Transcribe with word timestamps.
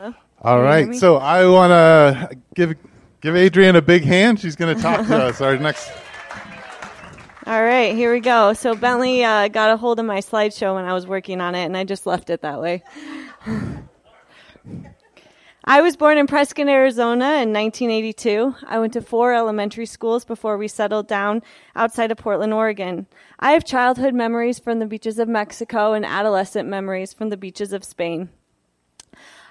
All 0.00 0.12
Can 0.60 0.64
you 0.64 0.76
hear 0.76 0.86
right, 0.88 0.94
so 0.96 1.16
I 1.16 1.46
want 1.46 1.70
to 1.70 2.36
give 2.54 2.74
give 3.20 3.36
Adrienne 3.36 3.76
a 3.76 3.82
big 3.82 4.04
hand. 4.04 4.40
She's 4.40 4.56
going 4.56 4.76
to 4.76 4.82
talk 4.82 5.06
to 5.06 5.16
us. 5.16 5.40
Our 5.40 5.56
next. 5.58 5.90
All 7.46 7.62
right, 7.62 7.94
here 7.94 8.12
we 8.12 8.20
go. 8.20 8.54
So 8.54 8.74
Bentley 8.74 9.22
uh, 9.22 9.48
got 9.48 9.70
a 9.70 9.76
hold 9.76 10.00
of 10.00 10.06
my 10.06 10.18
slideshow 10.18 10.74
when 10.74 10.84
I 10.84 10.92
was 10.92 11.06
working 11.06 11.40
on 11.40 11.54
it, 11.54 11.64
and 11.64 11.76
I 11.76 11.84
just 11.84 12.04
left 12.04 12.28
it 12.28 12.42
that 12.42 12.60
way. 12.60 12.82
I 15.68 15.80
was 15.80 15.96
born 15.96 16.16
in 16.16 16.28
Prescott, 16.28 16.68
Arizona 16.68 17.42
in 17.42 17.52
1982. 17.52 18.54
I 18.68 18.78
went 18.78 18.92
to 18.92 19.00
four 19.00 19.32
elementary 19.32 19.86
schools 19.86 20.24
before 20.24 20.56
we 20.56 20.68
settled 20.68 21.08
down 21.08 21.42
outside 21.74 22.12
of 22.12 22.18
Portland, 22.18 22.52
Oregon. 22.52 23.06
I 23.40 23.50
have 23.50 23.64
childhood 23.64 24.14
memories 24.14 24.60
from 24.60 24.78
the 24.78 24.86
beaches 24.86 25.18
of 25.18 25.28
Mexico 25.28 25.92
and 25.92 26.06
adolescent 26.06 26.68
memories 26.68 27.12
from 27.12 27.30
the 27.30 27.36
beaches 27.36 27.72
of 27.72 27.84
Spain. 27.84 28.28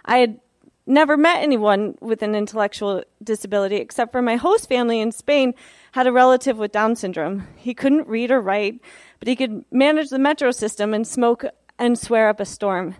I 0.05 0.17
had 0.17 0.39
never 0.87 1.17
met 1.17 1.41
anyone 1.41 1.97
with 1.99 2.21
an 2.21 2.35
intellectual 2.35 3.03
disability 3.23 3.77
except 3.77 4.11
for 4.11 4.21
my 4.21 4.35
host 4.35 4.69
family 4.69 5.01
in 5.01 5.11
Spain 5.11 5.53
had 5.93 6.07
a 6.07 6.11
relative 6.11 6.57
with 6.57 6.71
Down 6.71 6.95
syndrome. 6.95 7.47
He 7.55 7.73
couldn't 7.73 8.07
read 8.07 8.31
or 8.31 8.39
write, 8.39 8.79
but 9.19 9.27
he 9.27 9.35
could 9.35 9.65
manage 9.71 10.09
the 10.09 10.19
metro 10.19 10.51
system 10.51 10.93
and 10.93 11.07
smoke 11.07 11.43
and 11.79 11.97
swear 11.97 12.29
up 12.29 12.39
a 12.39 12.45
storm. 12.45 12.95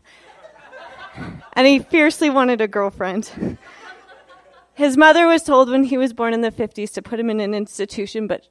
And 1.54 1.68
he 1.68 1.80
fiercely 1.80 2.30
wanted 2.30 2.60
a 2.60 2.68
girlfriend. 2.68 3.58
His 4.74 4.98
mother 4.98 5.28
was 5.28 5.44
told 5.44 5.70
when 5.70 5.86
he 5.86 5.98
was 5.98 6.12
born 6.12 6.34
in 6.34 6.42
the 6.42 6.52
50s 6.52 6.92
to 6.94 7.02
put 7.02 7.20
him 7.20 7.30
in 7.30 7.40
an 7.40 7.54
institution, 7.54 8.28
but 8.28 8.48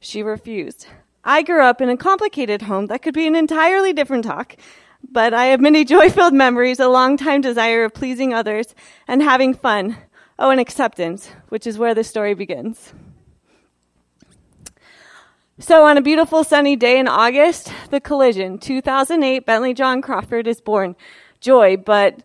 she 0.00 0.22
refused. 0.22 0.86
I 1.24 1.42
grew 1.42 1.60
up 1.60 1.82
in 1.82 1.90
a 1.90 1.96
complicated 1.96 2.62
home 2.62 2.86
that 2.86 3.02
could 3.02 3.12
be 3.12 3.26
an 3.26 3.34
entirely 3.34 3.92
different 3.92 4.24
talk, 4.24 4.56
but 5.10 5.34
I 5.34 5.46
have 5.46 5.60
many 5.60 5.84
joy 5.84 6.10
filled 6.10 6.34
memories, 6.34 6.80
a 6.80 6.88
long 6.88 7.16
time 7.16 7.40
desire 7.40 7.84
of 7.84 7.94
pleasing 7.94 8.32
others 8.32 8.74
and 9.06 9.22
having 9.22 9.54
fun. 9.54 9.96
Oh, 10.40 10.50
and 10.50 10.60
acceptance, 10.60 11.30
which 11.48 11.66
is 11.66 11.78
where 11.78 11.94
the 11.94 12.04
story 12.04 12.32
begins. 12.32 12.92
So, 15.58 15.84
on 15.84 15.96
a 15.96 16.02
beautiful 16.02 16.44
sunny 16.44 16.76
day 16.76 17.00
in 17.00 17.08
August, 17.08 17.72
the 17.90 18.00
collision, 18.00 18.58
2008, 18.58 19.44
Bentley 19.44 19.74
John 19.74 20.00
Crawford 20.00 20.46
is 20.46 20.60
born. 20.60 20.94
Joy, 21.40 21.76
but 21.76 22.22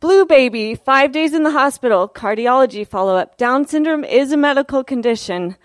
blue 0.00 0.26
baby, 0.26 0.74
five 0.74 1.12
days 1.12 1.32
in 1.32 1.44
the 1.44 1.52
hospital, 1.52 2.08
cardiology 2.08 2.84
follow 2.84 3.14
up. 3.16 3.36
Down 3.36 3.68
syndrome 3.68 4.02
is 4.02 4.32
a 4.32 4.36
medical 4.36 4.82
condition. 4.82 5.56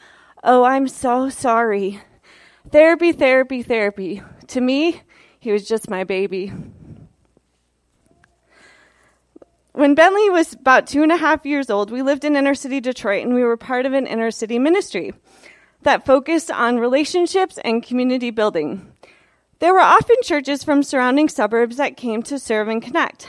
Oh, 0.44 0.64
I'm 0.64 0.88
so 0.88 1.30
sorry. 1.30 2.00
Therapy, 2.70 3.11
therapy, 3.11 3.64
therapy. 3.64 4.22
To 4.50 4.61
me, 4.61 5.02
he 5.42 5.52
was 5.52 5.67
just 5.67 5.89
my 5.89 6.03
baby. 6.03 6.53
When 9.73 9.95
Bentley 9.95 10.30
was 10.30 10.53
about 10.53 10.86
two 10.86 11.02
and 11.02 11.11
a 11.11 11.17
half 11.17 11.48
years 11.48 11.72
old, 11.72 11.89
we 11.89 12.03
lived 12.03 12.23
in 12.23 12.36
inner 12.36 12.53
city 12.53 12.80
Detroit 12.80 13.25
and 13.25 13.33
we 13.33 13.44
were 13.44 13.58
part 13.58 13.88
of 13.88 13.94
an 13.94 14.06
inner 14.06 14.30
city 14.30 14.59
ministry 14.59 15.14
that 15.81 16.06
focused 16.06 16.52
on 16.52 16.78
relationships 16.78 17.58
and 17.66 17.81
community 17.81 18.30
building. 18.30 18.94
There 19.58 19.73
were 19.73 19.80
often 19.80 20.17
churches 20.22 20.64
from 20.64 20.83
surrounding 20.83 21.28
suburbs 21.28 21.78
that 21.78 21.98
came 21.98 22.22
to 22.23 22.38
serve 22.38 22.67
and 22.67 22.80
connect. 22.80 23.28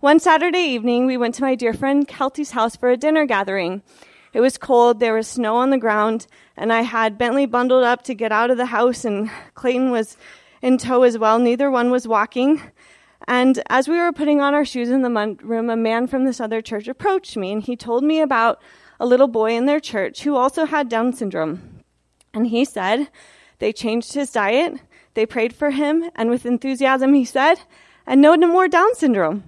One 0.00 0.20
Saturday 0.20 0.58
evening, 0.58 1.06
we 1.06 1.16
went 1.16 1.34
to 1.36 1.42
my 1.42 1.54
dear 1.54 1.72
friend 1.72 2.06
Kelty's 2.06 2.50
house 2.50 2.76
for 2.76 2.90
a 2.90 2.98
dinner 2.98 3.24
gathering. 3.24 3.82
It 4.34 4.40
was 4.40 4.58
cold, 4.58 5.00
there 5.00 5.14
was 5.14 5.28
snow 5.28 5.56
on 5.56 5.70
the 5.70 5.78
ground, 5.78 6.26
and 6.58 6.70
I 6.70 6.82
had 6.82 7.16
Bentley 7.16 7.46
bundled 7.46 7.84
up 7.84 8.02
to 8.02 8.14
get 8.14 8.32
out 8.32 8.50
of 8.50 8.58
the 8.58 8.66
house, 8.66 9.06
and 9.06 9.30
Clayton 9.54 9.90
was 9.90 10.18
in 10.64 10.78
tow 10.78 11.02
as 11.02 11.18
well. 11.18 11.38
Neither 11.38 11.70
one 11.70 11.90
was 11.90 12.08
walking. 12.08 12.62
And 13.28 13.62
as 13.68 13.86
we 13.86 13.96
were 13.96 14.12
putting 14.12 14.40
on 14.40 14.54
our 14.54 14.64
shoes 14.64 14.88
in 14.88 15.02
the 15.02 15.36
room, 15.42 15.68
a 15.68 15.76
man 15.76 16.06
from 16.06 16.24
this 16.24 16.40
other 16.40 16.62
church 16.62 16.88
approached 16.88 17.36
me, 17.36 17.52
and 17.52 17.62
he 17.62 17.76
told 17.76 18.02
me 18.02 18.20
about 18.20 18.62
a 18.98 19.04
little 19.04 19.28
boy 19.28 19.52
in 19.52 19.66
their 19.66 19.78
church 19.78 20.22
who 20.22 20.36
also 20.36 20.64
had 20.64 20.88
Down 20.88 21.12
syndrome. 21.12 21.82
And 22.32 22.46
he 22.46 22.64
said 22.64 23.08
they 23.58 23.74
changed 23.74 24.14
his 24.14 24.32
diet, 24.32 24.80
they 25.12 25.26
prayed 25.26 25.54
for 25.54 25.70
him, 25.70 26.10
and 26.16 26.30
with 26.30 26.46
enthusiasm 26.46 27.12
he 27.12 27.26
said, 27.26 27.60
and 28.06 28.22
no 28.22 28.34
more 28.36 28.66
Down 28.66 28.94
syndrome. 28.94 29.44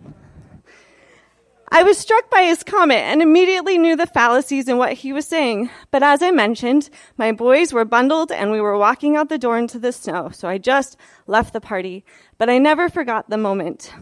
I 1.76 1.82
was 1.82 1.98
struck 1.98 2.30
by 2.30 2.44
his 2.44 2.62
comment 2.62 3.02
and 3.02 3.20
immediately 3.20 3.76
knew 3.76 3.96
the 3.96 4.06
fallacies 4.06 4.66
in 4.66 4.78
what 4.78 4.94
he 4.94 5.12
was 5.12 5.26
saying. 5.26 5.68
But 5.90 6.02
as 6.02 6.22
I 6.22 6.30
mentioned, 6.30 6.88
my 7.18 7.32
boys 7.32 7.70
were 7.70 7.84
bundled 7.84 8.32
and 8.32 8.50
we 8.50 8.62
were 8.62 8.78
walking 8.78 9.14
out 9.14 9.28
the 9.28 9.36
door 9.36 9.58
into 9.58 9.78
the 9.78 9.92
snow, 9.92 10.30
so 10.30 10.48
I 10.48 10.56
just 10.56 10.96
left 11.26 11.52
the 11.52 11.60
party. 11.60 12.02
But 12.38 12.48
I 12.48 12.56
never 12.56 12.88
forgot 12.88 13.28
the 13.28 13.36
moment. 13.36 13.92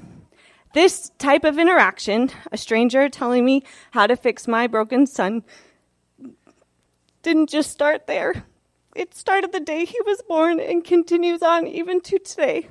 This 0.73 1.11
type 1.19 1.43
of 1.43 1.59
interaction, 1.59 2.31
a 2.53 2.57
stranger 2.57 3.09
telling 3.09 3.45
me 3.45 3.65
how 3.91 4.07
to 4.07 4.15
fix 4.15 4.47
my 4.47 4.69
broken 4.69 5.05
son, 5.05 5.43
didn't 7.23 7.51
just 7.51 7.73
start 7.73 8.07
there. 8.07 8.47
It 8.95 9.17
started 9.17 9.51
the 9.51 9.59
day 9.59 9.85
he 9.85 10.01
was 10.07 10.23
born 10.29 10.61
and 10.61 10.85
continues 10.85 11.43
on 11.43 11.67
even 11.67 12.01
to 12.03 12.21
today. 12.21 12.69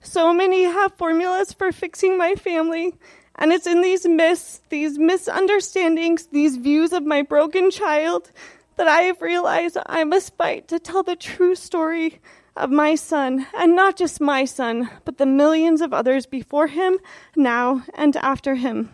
So 0.00 0.32
many 0.32 0.64
have 0.64 0.96
formulas 0.96 1.52
for 1.52 1.72
fixing 1.72 2.16
my 2.16 2.36
family, 2.36 2.94
and 3.36 3.52
it's 3.52 3.66
in 3.66 3.82
these 3.82 4.06
myths, 4.06 4.60
these 4.68 4.98
misunderstandings, 4.98 6.26
these 6.26 6.56
views 6.56 6.92
of 6.92 7.04
my 7.04 7.22
broken 7.22 7.70
child 7.70 8.30
that 8.76 8.88
I 8.88 9.02
have 9.02 9.22
realized 9.22 9.78
I 9.86 10.04
must 10.04 10.36
fight 10.36 10.68
to 10.68 10.78
tell 10.78 11.02
the 11.02 11.16
true 11.16 11.54
story 11.54 12.20
of 12.56 12.70
my 12.70 12.94
son, 12.94 13.46
and 13.54 13.76
not 13.76 13.96
just 13.96 14.20
my 14.20 14.44
son, 14.46 14.90
but 15.04 15.18
the 15.18 15.26
millions 15.26 15.80
of 15.82 15.92
others 15.92 16.24
before 16.24 16.68
him, 16.68 16.98
now, 17.36 17.82
and 17.94 18.16
after 18.16 18.54
him. 18.54 18.90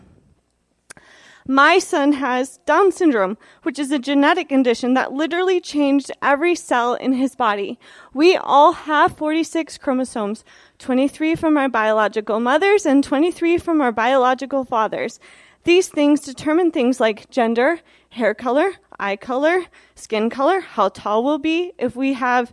My 1.47 1.81
son 1.81 2.13
has 2.13 2.59
Down 2.67 2.93
syndrome, 2.93 3.37
which 3.65 3.79
is 3.79 3.91
a 3.91 3.99
genetic 3.99 4.49
condition 4.49 4.95
that 4.95 5.13
literally 5.13 5.61
changed 5.61 6.13
every 6.23 6.55
cell 6.55 6.95
in 6.95 7.15
his 7.15 7.35
body. 7.35 7.79
We 8.15 8.37
all 8.37 8.73
have 8.73 9.17
46 9.17 9.79
chromosomes, 9.79 10.45
23 10.79 11.35
from 11.35 11.57
our 11.57 11.69
biological 11.69 12.39
mothers 12.39 12.87
and 12.87 13.03
23 13.03 13.59
from 13.59 13.81
our 13.81 13.91
biological 13.93 14.65
fathers. 14.65 15.19
These 15.65 15.89
things 15.89 16.21
determine 16.21 16.71
things 16.71 17.01
like 17.01 17.31
gender, 17.31 17.81
hair 18.11 18.35
color, 18.35 18.73
eye 19.01 19.17
color, 19.17 19.65
skin 19.97 20.31
color, 20.31 20.61
how 20.61 20.91
tall 20.91 21.25
we'll 21.25 21.39
be, 21.39 21.73
if 21.79 21.97
we 21.97 22.13
have 22.13 22.53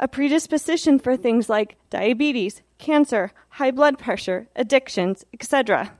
a 0.00 0.06
predisposition 0.06 0.98
for 0.98 1.16
things 1.16 1.48
like 1.48 1.76
diabetes, 1.90 2.62
cancer, 2.78 3.32
high 3.50 3.72
blood 3.72 3.98
pressure, 3.98 4.48
addictions, 4.54 5.24
etc. 5.32 5.92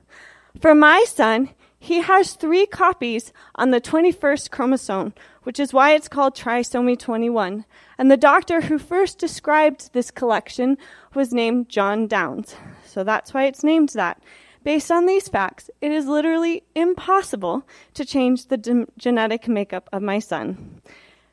For 0.61 0.75
my 0.75 1.05
son, 1.09 1.51
he 1.79 2.01
has 2.01 2.35
three 2.35 2.67
copies 2.67 3.33
on 3.55 3.71
the 3.71 3.81
21st 3.81 4.51
chromosome, 4.51 5.15
which 5.45 5.61
is 5.61 5.73
why 5.73 5.93
it's 5.93 6.09
called 6.09 6.35
trisomy 6.35 6.99
21. 6.99 7.65
And 7.97 8.11
the 8.11 8.17
doctor 8.17 8.63
who 8.63 8.79
first 8.79 9.19
described 9.19 9.93
this 9.93 10.11
collection 10.11 10.77
was 11.15 11.33
named 11.33 11.69
John 11.69 12.07
Downs. 12.07 12.57
So 12.85 13.05
that's 13.05 13.33
why 13.33 13.45
it's 13.45 13.63
named 13.63 13.91
that. 13.91 14.21
Based 14.65 14.91
on 14.91 15.07
these 15.07 15.29
facts, 15.29 15.71
it 15.81 15.93
is 15.93 16.07
literally 16.07 16.65
impossible 16.75 17.67
to 17.95 18.05
change 18.05 18.47
the 18.47 18.87
genetic 18.99 19.47
makeup 19.47 19.89
of 19.93 20.03
my 20.03 20.19
son. 20.19 20.83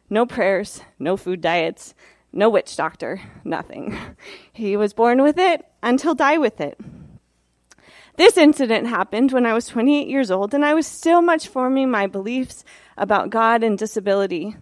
No 0.09 0.27
prayers, 0.27 0.81
no 0.99 1.17
food 1.17 1.41
diets, 1.41 1.95
no 2.31 2.49
witch 2.49 2.75
doctor, 2.75 3.19
nothing. 3.43 3.97
He 4.53 4.77
was 4.77 4.93
born 4.93 5.21
with 5.21 5.37
it 5.37 5.65
and 5.83 5.99
he'll 5.99 6.15
die 6.15 6.37
with 6.37 6.61
it. 6.61 6.79
This 8.17 8.37
incident 8.37 8.87
happened 8.87 9.33
when 9.33 9.45
I 9.45 9.53
was 9.53 9.67
28 9.67 10.07
years 10.07 10.31
old, 10.31 10.53
and 10.53 10.63
I 10.63 10.73
was 10.73 10.87
still 10.87 11.21
much 11.21 11.49
forming 11.49 11.91
my 11.91 12.07
beliefs 12.07 12.63
about 12.97 13.29
God 13.29 13.61
and 13.61 13.77
disability. 13.77 14.55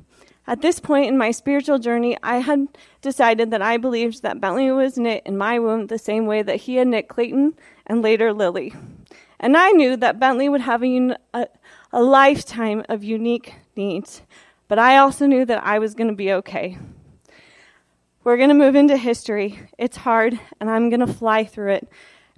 At 0.47 0.61
this 0.61 0.79
point 0.79 1.07
in 1.07 1.17
my 1.17 1.31
spiritual 1.31 1.79
journey, 1.79 2.17
I 2.23 2.37
had 2.37 2.67
decided 3.01 3.51
that 3.51 3.61
I 3.61 3.77
believed 3.77 4.23
that 4.23 4.41
Bentley 4.41 4.71
was 4.71 4.97
knit 4.97 5.21
in 5.25 5.37
my 5.37 5.59
womb 5.59 5.87
the 5.87 5.99
same 5.99 6.25
way 6.25 6.41
that 6.41 6.61
he 6.61 6.75
had 6.75 6.87
knit 6.87 7.07
Clayton 7.07 7.53
and 7.85 8.01
later 8.01 8.33
Lily. 8.33 8.73
And 9.39 9.55
I 9.55 9.69
knew 9.71 9.95
that 9.97 10.19
Bentley 10.19 10.49
would 10.49 10.61
have 10.61 10.83
a, 10.83 10.87
un- 10.87 11.17
a, 11.33 11.47
a 11.91 12.01
lifetime 12.01 12.83
of 12.89 13.03
unique 13.03 13.53
needs, 13.75 14.21
but 14.67 14.79
I 14.79 14.97
also 14.97 15.27
knew 15.27 15.45
that 15.45 15.63
I 15.63 15.79
was 15.79 15.93
going 15.93 16.09
to 16.09 16.15
be 16.15 16.33
okay. 16.33 16.77
We're 18.23 18.37
going 18.37 18.49
to 18.49 18.55
move 18.55 18.75
into 18.75 18.97
history. 18.97 19.59
It's 19.77 19.97
hard, 19.97 20.39
and 20.59 20.69
I'm 20.69 20.89
going 20.89 21.01
to 21.01 21.13
fly 21.13 21.43
through 21.43 21.73
it. 21.73 21.89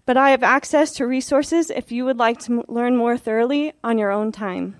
But 0.06 0.18
I 0.18 0.30
have 0.30 0.44
access 0.44 0.94
to 0.94 1.07
resources 1.07 1.72
if 1.72 1.92
you 1.92 2.06
would 2.06 2.18
like 2.18 2.40
to 2.42 2.60
m- 2.60 2.63
learn 2.68 2.96
more 2.96 3.18
thoroughly 3.18 3.74
on 3.84 3.98
your 3.98 4.12
own 4.12 4.31
time. 4.31 4.75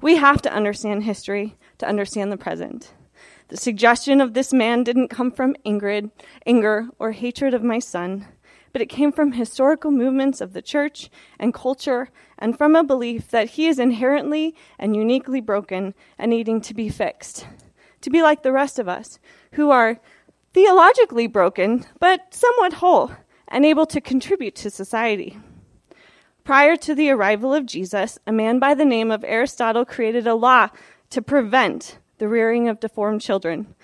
We 0.00 0.16
have 0.16 0.40
to 0.42 0.52
understand 0.52 1.04
history 1.04 1.56
to 1.78 1.86
understand 1.86 2.32
the 2.32 2.38
present. 2.38 2.94
The 3.48 3.58
suggestion 3.58 4.20
of 4.20 4.32
this 4.32 4.52
man 4.52 4.84
didn't 4.84 5.08
come 5.08 5.30
from 5.30 5.56
Ingrid, 5.66 6.10
anger 6.46 6.88
or 6.98 7.12
hatred 7.12 7.52
of 7.52 7.62
my 7.62 7.78
son, 7.78 8.26
but 8.72 8.80
it 8.80 8.88
came 8.88 9.12
from 9.12 9.32
historical 9.32 9.90
movements 9.90 10.40
of 10.40 10.52
the 10.54 10.62
church 10.62 11.10
and 11.38 11.52
culture 11.52 12.08
and 12.38 12.56
from 12.56 12.74
a 12.74 12.84
belief 12.84 13.28
that 13.30 13.50
he 13.50 13.66
is 13.66 13.78
inherently 13.78 14.54
and 14.78 14.96
uniquely 14.96 15.40
broken 15.40 15.94
and 16.16 16.30
needing 16.30 16.60
to 16.62 16.72
be 16.72 16.88
fixed. 16.88 17.46
To 18.02 18.08
be 18.08 18.22
like 18.22 18.42
the 18.42 18.52
rest 18.52 18.78
of 18.78 18.88
us, 18.88 19.18
who 19.52 19.70
are 19.70 20.00
theologically 20.54 21.26
broken, 21.26 21.84
but 21.98 22.32
somewhat 22.32 22.74
whole 22.74 23.10
and 23.50 23.66
able 23.66 23.86
to 23.86 24.00
contribute 24.00 24.54
to 24.56 24.70
society. 24.70 25.38
Prior 26.44 26.76
to 26.76 26.94
the 26.94 27.10
arrival 27.10 27.52
of 27.52 27.66
Jesus, 27.66 28.18
a 28.26 28.32
man 28.32 28.58
by 28.58 28.74
the 28.74 28.84
name 28.84 29.10
of 29.10 29.24
Aristotle 29.24 29.84
created 29.84 30.26
a 30.26 30.34
law 30.34 30.68
to 31.10 31.20
prevent 31.20 31.98
the 32.18 32.28
rearing 32.28 32.68
of 32.68 32.80
deformed 32.80 33.20
children. 33.20 33.74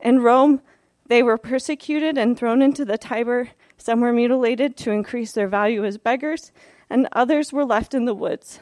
In 0.00 0.20
Rome, 0.20 0.60
they 1.08 1.22
were 1.22 1.38
persecuted 1.38 2.18
and 2.18 2.36
thrown 2.36 2.62
into 2.62 2.84
the 2.84 2.98
Tiber. 2.98 3.50
Some 3.76 4.00
were 4.00 4.12
mutilated 4.12 4.76
to 4.78 4.90
increase 4.90 5.32
their 5.32 5.48
value 5.48 5.84
as 5.84 5.98
beggars, 5.98 6.52
and 6.88 7.08
others 7.12 7.52
were 7.52 7.64
left 7.64 7.94
in 7.94 8.04
the 8.04 8.14
woods. 8.14 8.60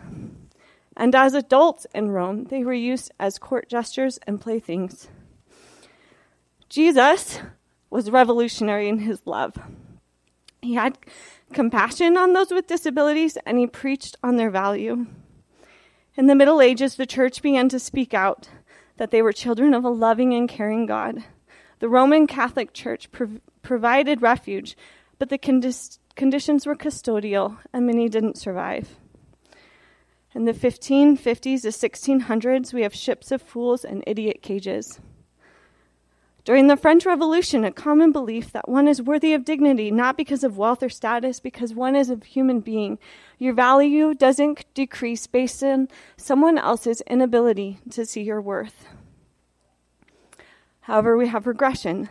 And 0.97 1.15
as 1.15 1.35
adults 1.35 1.87
in 1.95 2.11
Rome, 2.11 2.45
they 2.45 2.65
were 2.65 2.73
used 2.75 3.13
as 3.19 3.39
court 3.39 3.69
jesters 3.69 4.19
and 4.27 4.41
playthings. 4.41 5.09
Jesus 6.69 7.41
was 7.91 8.11
revolutionary 8.11 8.89
in 8.89 9.01
his 9.01 9.21
love. 9.27 9.57
He 10.65 10.75
had 10.75 10.97
compassion 11.53 12.17
on 12.17 12.33
those 12.33 12.51
with 12.51 12.67
disabilities 12.67 13.37
and 13.45 13.59
he 13.59 13.67
preached 13.67 14.17
on 14.23 14.37
their 14.37 14.51
value. 14.51 15.07
In 16.17 16.27
the 16.27 16.35
Middle 16.35 16.63
Ages, 16.63 16.97
the 16.97 17.05
church 17.05 17.43
began 17.43 17.69
to 17.69 17.79
speak 17.79 18.15
out 18.15 18.49
that 18.97 19.11
they 19.11 19.21
were 19.21 19.33
children 19.33 19.75
of 19.75 19.85
a 19.85 19.91
loving 19.91 20.33
and 20.33 20.49
caring 20.49 20.87
God. 20.87 21.23
The 21.81 21.89
Roman 21.91 22.27
Catholic 22.27 22.73
Church 22.73 23.13
prov- 23.13 23.43
provided 23.61 24.23
refuge, 24.23 24.75
but 25.19 25.29
the 25.29 25.39
condi- 25.39 25.99
conditions 26.17 26.67
were 26.67 26.77
custodial 26.77 27.59
and 27.73 27.87
many 27.87 28.09
didn't 28.09 28.39
survive. 28.39 28.97
In 30.35 30.47
the 30.47 30.55
1550s 30.55 31.63
to 31.63 31.69
1600s, 31.69 32.73
we 32.73 32.83
have 32.83 32.95
ships 32.95 33.31
of 33.31 33.43
fools 33.43 33.85
and 33.85 34.03
idiot 34.07 34.41
cages. 34.41 34.99
During 36.45 36.67
the 36.67 36.77
French 36.77 37.07
Revolution, 37.07 37.65
a 37.65 37.73
common 37.73 38.13
belief 38.13 38.53
that 38.53 38.69
one 38.69 38.87
is 38.87 39.01
worthy 39.01 39.33
of 39.33 39.47
dignity 39.47 39.91
not 39.91 40.19
because 40.19 40.45
of 40.45 40.59
wealth 40.59 40.83
or 40.83 40.91
status, 40.91 41.41
because 41.41 41.73
one 41.73 41.97
is 41.97 42.11
a 42.11 42.21
human 42.23 42.61
being. 42.61 42.99
Your 43.39 43.55
value 43.55 44.13
doesn't 44.13 44.67
decrease 44.75 45.27
based 45.27 45.65
on 45.65 45.89
someone 46.19 46.59
else's 46.59 47.01
inability 47.07 47.79
to 47.91 48.05
see 48.05 48.23
your 48.23 48.43
worth. 48.43 48.85
However, 50.81 51.17
we 51.17 51.29
have 51.29 51.47
regression 51.47 52.11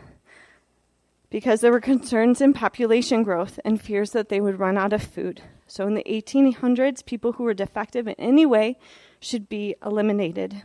because 1.30 1.60
there 1.60 1.70
were 1.70 1.80
concerns 1.80 2.40
in 2.40 2.52
population 2.52 3.22
growth 3.22 3.60
and 3.64 3.80
fears 3.80 4.10
that 4.10 4.30
they 4.30 4.40
would 4.40 4.58
run 4.58 4.76
out 4.76 4.92
of 4.92 5.02
food. 5.02 5.42
So 5.68 5.86
in 5.86 5.94
the 5.94 6.04
1800s, 6.04 7.04
people 7.06 7.32
who 7.34 7.44
were 7.44 7.54
defective 7.54 8.08
in 8.08 8.14
any 8.18 8.46
way 8.46 8.78
should 9.20 9.48
be 9.48 9.76
eliminated. 9.84 10.62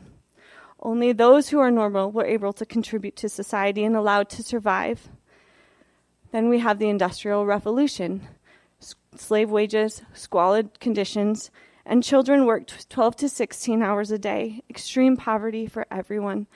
Only 0.82 1.12
those 1.12 1.50
who 1.50 1.60
are 1.60 1.72
normal 1.72 2.12
were 2.12 2.26
able 2.26 2.54
to 2.54 2.66
contribute 2.66 3.16
to 3.18 3.30
society 3.30 3.84
and 3.84 3.96
allowed 3.96 4.30
to 4.30 4.44
survive. 4.44 5.10
Then 6.32 6.48
we 6.48 6.60
have 6.60 6.80
the 6.80 6.90
Industrial 6.90 7.46
Revolution 7.46 8.28
S- 8.82 8.96
slave 9.16 9.50
wages, 9.50 10.02
squalid 10.14 10.80
conditions, 10.80 11.52
and 11.86 12.04
children 12.04 12.46
worked 12.46 12.90
12 12.90 13.16
to 13.18 13.30
16 13.30 13.82
hours 13.82 14.12
a 14.12 14.18
day, 14.18 14.62
extreme 14.70 15.18
poverty 15.18 15.68
for 15.68 15.86
everyone, 15.92 16.48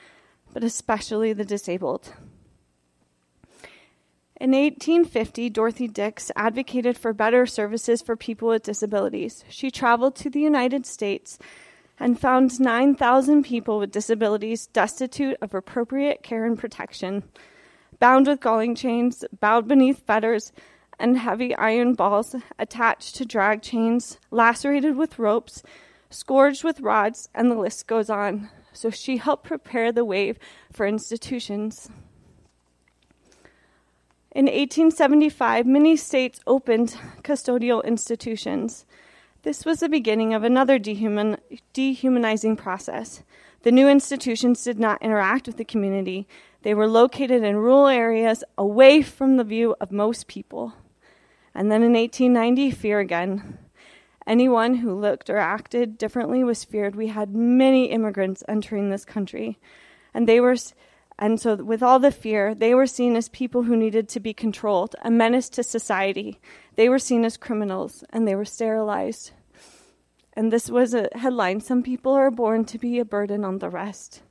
but 0.53 0.63
especially 0.63 1.33
the 1.33 1.43
disabled. 1.43 2.13
In 4.39 4.51
1850, 4.51 5.49
Dorothy 5.49 5.87
Dix 5.87 6.31
advocated 6.35 6.97
for 6.97 7.13
better 7.13 7.45
services 7.45 8.01
for 8.01 8.15
people 8.15 8.49
with 8.49 8.63
disabilities. 8.63 9.43
She 9.49 9.71
traveled 9.71 10.15
to 10.17 10.29
the 10.29 10.41
United 10.41 10.85
States 10.85 11.39
and 11.99 12.19
found 12.19 12.59
9,000 12.59 13.43
people 13.43 13.79
with 13.79 13.91
disabilities 13.91 14.67
destitute 14.67 15.37
of 15.41 15.53
appropriate 15.53 16.23
care 16.23 16.45
and 16.45 16.57
protection, 16.57 17.23
bound 17.99 18.27
with 18.27 18.41
galling 18.41 18.75
chains, 18.75 19.23
bowed 19.39 19.67
beneath 19.67 20.05
fetters 20.05 20.51
and 20.99 21.17
heavy 21.17 21.55
iron 21.55 21.93
balls 21.93 22.35
attached 22.59 23.15
to 23.15 23.25
drag 23.25 23.61
chains, 23.61 24.17
lacerated 24.31 24.95
with 24.95 25.19
ropes, 25.19 25.63
scourged 26.09 26.63
with 26.63 26.79
rods, 26.79 27.29
and 27.33 27.49
the 27.49 27.55
list 27.55 27.87
goes 27.87 28.09
on. 28.09 28.49
So 28.73 28.89
she 28.89 29.17
helped 29.17 29.45
prepare 29.45 29.91
the 29.91 30.05
way 30.05 30.33
for 30.71 30.87
institutions. 30.87 31.89
In 34.31 34.45
1875, 34.45 35.67
many 35.67 35.95
states 35.95 36.39
opened 36.47 36.97
custodial 37.23 37.83
institutions. 37.83 38.85
This 39.43 39.65
was 39.65 39.81
the 39.81 39.89
beginning 39.89 40.33
of 40.33 40.45
another 40.45 40.79
dehuman, 40.79 41.37
dehumanizing 41.73 42.55
process. 42.55 43.23
The 43.63 43.73
new 43.73 43.89
institutions 43.89 44.63
did 44.63 44.79
not 44.79 45.01
interact 45.01 45.47
with 45.47 45.57
the 45.57 45.65
community. 45.65 46.29
They 46.61 46.73
were 46.73 46.87
located 46.87 47.43
in 47.43 47.57
rural 47.57 47.87
areas 47.87 48.45
away 48.57 49.01
from 49.01 49.35
the 49.35 49.43
view 49.43 49.75
of 49.81 49.91
most 49.91 50.27
people. 50.27 50.73
And 51.53 51.69
then 51.69 51.83
in 51.83 51.91
1890, 51.91 52.71
fear 52.71 52.99
again. 52.99 53.57
Anyone 54.25 54.75
who 54.75 54.97
looked 54.97 55.29
or 55.29 55.37
acted 55.37 55.97
differently 55.97 56.45
was 56.45 56.63
feared. 56.63 56.95
We 56.95 57.07
had 57.07 57.35
many 57.35 57.87
immigrants 57.87 58.45
entering 58.47 58.89
this 58.89 59.03
country, 59.03 59.59
and 60.13 60.25
they 60.25 60.39
were 60.39 60.55
and 61.23 61.39
so 61.39 61.55
with 61.55 61.81
all 61.81 61.99
the 61.99 62.11
fear, 62.11 62.53
they 62.53 62.75
were 62.75 62.85
seen 62.85 63.15
as 63.15 63.29
people 63.29 63.63
who 63.63 63.77
needed 63.77 64.09
to 64.09 64.19
be 64.19 64.33
controlled, 64.33 64.93
a 65.03 65.09
menace 65.09 65.47
to 65.51 65.63
society. 65.63 66.41
They 66.75 66.89
were 66.89 66.99
seen 66.99 67.23
as 67.23 67.37
criminals 67.37 68.03
and 68.09 68.27
they 68.27 68.35
were 68.35 68.43
sterilized. 68.43 69.31
And 70.33 70.51
this 70.51 70.69
was 70.69 70.93
a 70.93 71.07
headline 71.15 71.61
Some 71.61 71.81
people 71.81 72.11
are 72.11 72.29
born 72.29 72.65
to 72.65 72.77
be 72.77 72.99
a 72.99 73.05
burden 73.05 73.45
on 73.45 73.59
the 73.59 73.69
rest. 73.69 74.21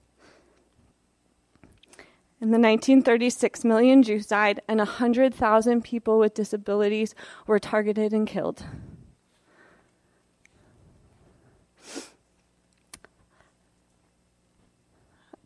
In 2.42 2.50
the 2.50 2.58
1936, 2.58 3.64
million 3.64 4.02
Jews 4.02 4.26
died, 4.26 4.60
and 4.68 4.76
100,000 4.76 5.82
people 5.82 6.18
with 6.18 6.34
disabilities 6.34 7.14
were 7.46 7.58
targeted 7.58 8.12
and 8.12 8.26
killed. 8.26 8.66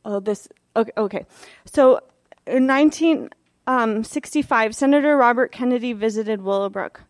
Oh, 0.05 0.19
this. 0.19 0.49
Okay. 0.77 0.93
okay. 0.97 1.27
So 1.65 2.01
in 2.47 2.67
1965, 2.67 4.67
um, 4.67 4.73
Senator 4.73 5.17
Robert 5.17 5.51
Kennedy 5.51 5.93
visited 5.93 6.43
Willowbrook. 6.43 7.03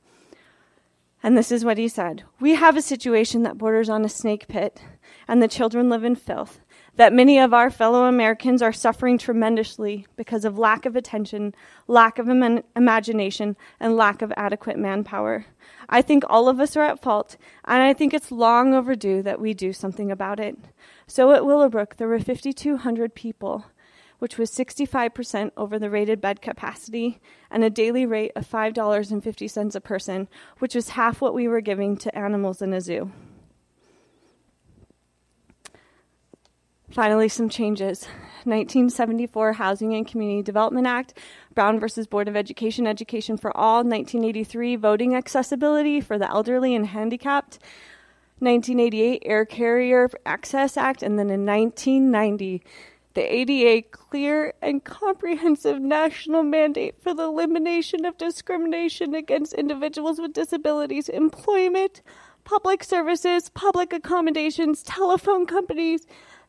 And 1.22 1.36
this 1.36 1.50
is 1.50 1.64
what 1.64 1.78
he 1.78 1.88
said 1.88 2.22
We 2.40 2.54
have 2.54 2.76
a 2.76 2.82
situation 2.82 3.42
that 3.42 3.58
borders 3.58 3.88
on 3.88 4.04
a 4.04 4.08
snake 4.08 4.46
pit, 4.46 4.80
and 5.26 5.42
the 5.42 5.48
children 5.48 5.90
live 5.90 6.04
in 6.04 6.14
filth. 6.14 6.60
That 6.94 7.12
many 7.12 7.38
of 7.38 7.52
our 7.52 7.68
fellow 7.68 8.04
Americans 8.04 8.62
are 8.62 8.72
suffering 8.72 9.18
tremendously 9.18 10.06
because 10.16 10.44
of 10.44 10.56
lack 10.56 10.86
of 10.86 10.96
attention, 10.96 11.54
lack 11.88 12.18
of 12.18 12.28
Im- 12.28 12.62
imagination, 12.74 13.56
and 13.80 13.96
lack 13.96 14.22
of 14.22 14.32
adequate 14.36 14.78
manpower. 14.78 15.46
I 15.88 16.02
think 16.02 16.24
all 16.28 16.48
of 16.48 16.60
us 16.60 16.76
are 16.76 16.84
at 16.84 17.00
fault, 17.00 17.36
and 17.64 17.82
I 17.82 17.92
think 17.92 18.12
it's 18.12 18.30
long 18.30 18.74
overdue 18.74 19.22
that 19.22 19.40
we 19.40 19.54
do 19.54 19.72
something 19.72 20.10
about 20.10 20.40
it. 20.40 20.56
So 21.06 21.32
at 21.32 21.46
Willowbrook, 21.46 21.96
there 21.96 22.08
were 22.08 22.18
5,200 22.18 23.14
people 23.14 23.66
which 24.18 24.38
was 24.38 24.50
65% 24.50 25.50
over 25.56 25.78
the 25.78 25.90
rated 25.90 26.20
bed 26.20 26.40
capacity, 26.40 27.20
and 27.50 27.62
a 27.62 27.70
daily 27.70 28.06
rate 28.06 28.32
of 28.34 28.48
$5.50 28.48 29.74
a 29.74 29.80
person, 29.80 30.28
which 30.58 30.74
was 30.74 30.90
half 30.90 31.20
what 31.20 31.34
we 31.34 31.46
were 31.46 31.60
giving 31.60 31.96
to 31.98 32.18
animals 32.18 32.62
in 32.62 32.72
a 32.72 32.80
zoo. 32.80 33.12
Finally, 36.96 37.28
some 37.28 37.50
changes. 37.50 38.04
1974 38.44 39.52
Housing 39.52 39.94
and 39.94 40.06
Community 40.06 40.42
Development 40.42 40.86
Act, 40.86 41.12
Brown 41.54 41.78
versus 41.78 42.06
Board 42.06 42.26
of 42.26 42.34
Education, 42.34 42.86
Education 42.86 43.36
for 43.36 43.54
All, 43.54 43.84
1983 43.84 44.76
Voting 44.76 45.14
Accessibility 45.14 46.00
for 46.00 46.16
the 46.16 46.26
Elderly 46.26 46.74
and 46.74 46.86
Handicapped, 46.86 47.58
1988 48.38 49.22
Air 49.26 49.44
Carrier 49.44 50.08
Access 50.24 50.78
Act, 50.78 51.02
and 51.02 51.18
then 51.18 51.28
in 51.28 51.44
1990 51.44 52.62
the 53.12 53.22
ADA 53.22 53.86
clear 53.90 54.54
and 54.62 54.82
comprehensive 54.82 55.78
national 55.78 56.44
mandate 56.44 56.94
for 57.02 57.12
the 57.12 57.24
elimination 57.24 58.06
of 58.06 58.16
discrimination 58.16 59.14
against 59.14 59.52
individuals 59.52 60.18
with 60.18 60.32
disabilities, 60.32 61.10
employment, 61.10 62.00
public 62.44 62.82
services, 62.82 63.50
public 63.50 63.92
accommodations, 63.92 64.82
telephone 64.82 65.44
companies 65.44 66.06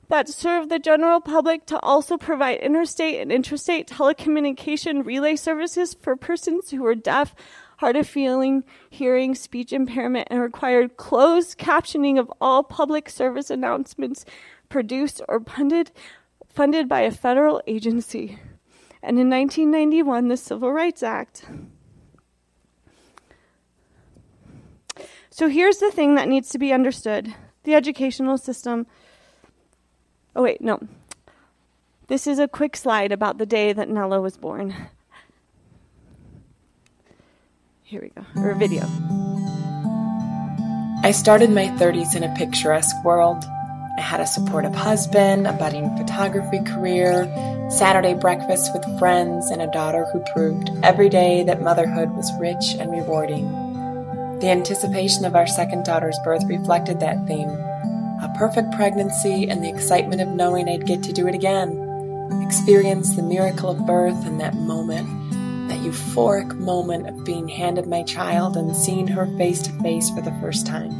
that 0.09 0.29
serve 0.29 0.69
the 0.69 0.79
general 0.79 1.19
public 1.19 1.65
to 1.65 1.79
also 1.81 2.17
provide 2.17 2.59
interstate 2.59 3.19
and 3.19 3.31
intrastate 3.31 3.87
telecommunication 3.87 5.05
relay 5.05 5.35
services 5.35 5.93
for 5.93 6.15
persons 6.15 6.71
who 6.71 6.85
are 6.85 6.95
deaf, 6.95 7.35
hard 7.77 7.95
of 7.95 8.07
feeling, 8.07 8.63
hearing, 8.89 9.35
speech 9.35 9.73
impairment, 9.73 10.27
and 10.31 10.41
required 10.41 10.97
closed 10.97 11.57
captioning 11.57 12.17
of 12.19 12.31
all 12.39 12.63
public 12.63 13.09
service 13.09 13.49
announcements 13.49 14.25
produced 14.69 15.21
or 15.27 15.39
pundit 15.39 15.91
funded 16.49 16.89
by 16.89 17.01
a 17.01 17.11
federal 17.11 17.61
agency. 17.67 18.39
And 19.03 19.19
in 19.19 19.29
1991, 19.29 20.27
the 20.27 20.37
Civil 20.37 20.71
Rights 20.71 21.03
Act. 21.03 21.45
So 25.29 25.47
here's 25.47 25.77
the 25.77 25.91
thing 25.91 26.15
that 26.15 26.27
needs 26.27 26.49
to 26.49 26.57
be 26.57 26.73
understood 26.73 27.35
the 27.63 27.75
educational 27.75 28.37
system. 28.37 28.87
Oh, 30.37 30.43
wait, 30.43 30.61
no. 30.61 30.79
This 32.09 32.27
is 32.27 32.37
a 32.37 32.47
quick 32.47 32.77
slide 32.77 33.11
about 33.11 33.39
the 33.39 33.47
day 33.47 33.73
that 33.73 33.89
Nella 33.89 34.21
was 34.21 34.37
born. 34.37 34.75
Here 37.83 38.01
we 38.01 38.09
go, 38.09 38.23
or 38.39 38.51
a 38.51 38.55
video. 38.55 38.83
I 41.03 41.11
started 41.11 41.49
my 41.49 41.65
30s 41.79 42.15
in 42.15 42.21
a 42.21 42.35
picturesque 42.35 43.03
world. 43.03 43.43
I 43.97 44.01
had 44.01 44.19
a 44.19 44.27
supportive 44.27 44.75
husband, 44.75 45.47
a 45.47 45.53
budding 45.53 45.97
photography 45.97 46.59
career, 46.63 47.25
Saturday 47.71 48.13
breakfasts 48.13 48.69
with 48.73 48.99
friends, 48.99 49.49
and 49.49 49.59
a 49.59 49.71
daughter 49.71 50.05
who 50.13 50.23
proved 50.33 50.69
every 50.83 51.09
day 51.09 51.43
that 51.45 51.63
motherhood 51.63 52.11
was 52.11 52.31
rich 52.39 52.75
and 52.79 52.91
rewarding. 52.91 53.49
The 54.39 54.49
anticipation 54.49 55.25
of 55.25 55.35
our 55.35 55.47
second 55.47 55.83
daughter's 55.83 56.19
birth 56.23 56.43
reflected 56.45 56.99
that 56.99 57.25
theme 57.25 57.66
a 58.21 58.33
perfect 58.37 58.71
pregnancy 58.73 59.47
and 59.47 59.63
the 59.63 59.69
excitement 59.69 60.21
of 60.21 60.29
knowing 60.29 60.67
I'd 60.67 60.85
get 60.85 61.03
to 61.03 61.13
do 61.13 61.27
it 61.27 61.35
again, 61.35 61.83
experience 62.43 63.15
the 63.15 63.21
miracle 63.21 63.69
of 63.69 63.85
birth 63.85 64.25
and 64.25 64.39
that 64.39 64.55
moment, 64.55 65.07
that 65.69 65.79
euphoric 65.79 66.55
moment 66.55 67.07
of 67.07 67.23
being 67.23 67.47
handed 67.47 67.85
my 67.87 68.03
child 68.03 68.57
and 68.57 68.75
seeing 68.75 69.07
her 69.07 69.27
face 69.37 69.61
to 69.63 69.71
face 69.81 70.09
for 70.09 70.21
the 70.21 70.35
first 70.41 70.65
time. 70.65 70.97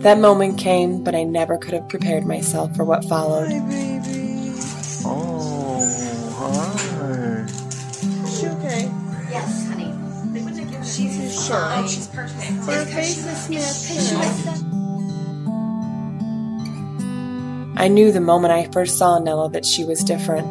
That 0.00 0.18
moment 0.18 0.58
came, 0.58 1.02
but 1.02 1.14
I 1.14 1.24
never 1.24 1.56
could 1.58 1.72
have 1.72 1.88
prepared 1.88 2.26
myself 2.26 2.74
for 2.76 2.84
what 2.84 3.04
followed. 3.04 3.50
Hi, 3.50 3.58
baby. 3.60 4.54
Oh, 5.04 5.84
hi. 6.36 7.46
Is 8.24 8.40
she 8.40 8.46
okay? 8.48 8.90
Yes, 9.30 9.68
honey. 9.68 9.92
She's 10.84 11.46
shy. 11.46 11.86
She's 11.86 12.06
perfect. 12.08 12.44
Her 12.66 12.84
face 12.86 13.26
is 13.26 13.84
smashed. 13.84 14.75
I 17.78 17.88
knew 17.88 18.10
the 18.10 18.22
moment 18.22 18.54
I 18.54 18.70
first 18.72 18.96
saw 18.96 19.18
Nella 19.18 19.50
that 19.50 19.66
she 19.66 19.84
was 19.84 20.02
different. 20.02 20.46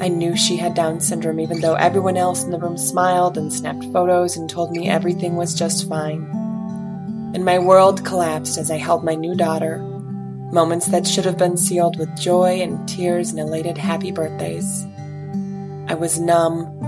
I 0.00 0.06
knew 0.06 0.36
she 0.36 0.56
had 0.56 0.74
Down 0.74 1.00
syndrome, 1.00 1.40
even 1.40 1.60
though 1.60 1.74
everyone 1.74 2.16
else 2.16 2.44
in 2.44 2.52
the 2.52 2.58
room 2.58 2.78
smiled 2.78 3.36
and 3.36 3.52
snapped 3.52 3.84
photos 3.92 4.36
and 4.36 4.48
told 4.48 4.70
me 4.70 4.88
everything 4.88 5.34
was 5.34 5.54
just 5.54 5.88
fine. 5.88 6.22
And 7.34 7.44
my 7.44 7.58
world 7.58 8.04
collapsed 8.04 8.58
as 8.58 8.70
I 8.70 8.76
held 8.76 9.04
my 9.04 9.16
new 9.16 9.34
daughter. 9.34 9.78
Moments 10.52 10.86
that 10.86 11.04
should 11.04 11.24
have 11.24 11.36
been 11.36 11.56
sealed 11.56 11.98
with 11.98 12.16
joy 12.16 12.60
and 12.60 12.88
tears 12.88 13.30
and 13.30 13.40
elated 13.40 13.76
happy 13.76 14.12
birthdays. 14.12 14.86
I 15.88 15.94
was 15.94 16.20
numb. 16.20 16.78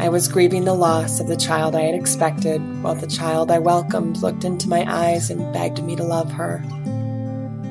I 0.00 0.10
was 0.10 0.28
grieving 0.28 0.64
the 0.64 0.74
loss 0.74 1.18
of 1.18 1.26
the 1.26 1.36
child 1.36 1.74
I 1.74 1.82
had 1.82 1.94
expected, 1.96 2.60
while 2.82 2.94
the 2.94 3.08
child 3.08 3.50
I 3.50 3.58
welcomed 3.58 4.18
looked 4.18 4.44
into 4.44 4.68
my 4.68 4.84
eyes 4.86 5.28
and 5.28 5.52
begged 5.52 5.82
me 5.82 5.96
to 5.96 6.04
love 6.04 6.30
her. 6.32 6.62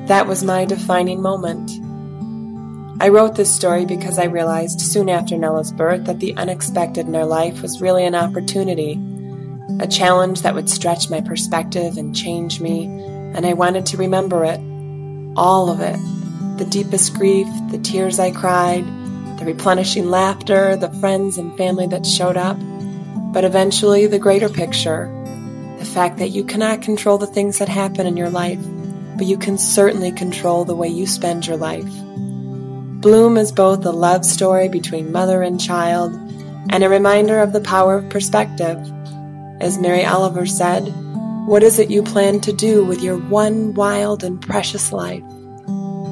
That 0.08 0.26
was 0.26 0.42
my 0.42 0.64
defining 0.64 1.20
moment. 1.20 1.70
I 2.98 3.10
wrote 3.10 3.36
this 3.36 3.54
story 3.54 3.84
because 3.84 4.18
I 4.18 4.24
realized 4.24 4.80
soon 4.80 5.10
after 5.10 5.36
Nella's 5.36 5.70
birth 5.70 6.06
that 6.06 6.18
the 6.18 6.34
unexpected 6.34 7.06
in 7.06 7.12
her 7.12 7.26
life 7.26 7.60
was 7.60 7.82
really 7.82 8.06
an 8.06 8.14
opportunity, 8.14 8.98
a 9.80 9.86
challenge 9.86 10.40
that 10.42 10.54
would 10.54 10.70
stretch 10.70 11.10
my 11.10 11.20
perspective 11.20 11.98
and 11.98 12.16
change 12.16 12.58
me, 12.58 12.86
and 12.86 13.44
I 13.44 13.52
wanted 13.52 13.84
to 13.84 13.98
remember 13.98 14.46
it. 14.46 14.58
All 15.36 15.70
of 15.70 15.80
it. 15.80 15.98
The 16.58 16.66
deepest 16.68 17.12
grief, 17.12 17.46
the 17.70 17.78
tears 17.78 18.18
I 18.18 18.30
cried, 18.30 18.86
the 19.38 19.44
replenishing 19.44 20.08
laughter, 20.08 20.74
the 20.74 20.90
friends 21.00 21.36
and 21.36 21.54
family 21.58 21.86
that 21.88 22.06
showed 22.06 22.38
up, 22.38 22.56
but 23.34 23.44
eventually 23.44 24.06
the 24.06 24.18
greater 24.18 24.48
picture 24.48 25.14
the 25.78 25.84
fact 25.84 26.18
that 26.18 26.30
you 26.30 26.42
cannot 26.42 26.82
control 26.82 27.18
the 27.18 27.26
things 27.26 27.58
that 27.58 27.68
happen 27.68 28.04
in 28.04 28.16
your 28.16 28.30
life, 28.30 28.58
but 29.18 29.26
you 29.26 29.36
can 29.36 29.58
certainly 29.58 30.12
control 30.12 30.64
the 30.64 30.76
way 30.76 30.88
you 30.88 31.06
spend 31.06 31.46
your 31.46 31.56
life. 31.56 31.92
Bloom 33.00 33.36
is 33.36 33.52
both 33.52 33.84
a 33.84 33.90
love 33.90 34.24
story 34.24 34.68
between 34.68 35.12
mother 35.12 35.42
and 35.42 35.60
child 35.60 36.14
and 36.70 36.82
a 36.82 36.88
reminder 36.88 37.40
of 37.40 37.52
the 37.52 37.60
power 37.60 37.96
of 37.96 38.08
perspective. 38.08 38.78
As 39.60 39.78
Mary 39.78 40.04
Oliver 40.04 40.46
said, 40.46 40.84
what 41.46 41.62
is 41.62 41.78
it 41.78 41.90
you 41.90 42.02
plan 42.02 42.40
to 42.40 42.52
do 42.52 42.84
with 42.84 43.02
your 43.02 43.18
one 43.18 43.74
wild 43.74 44.22
and 44.22 44.40
precious 44.40 44.92
life? 44.92 45.22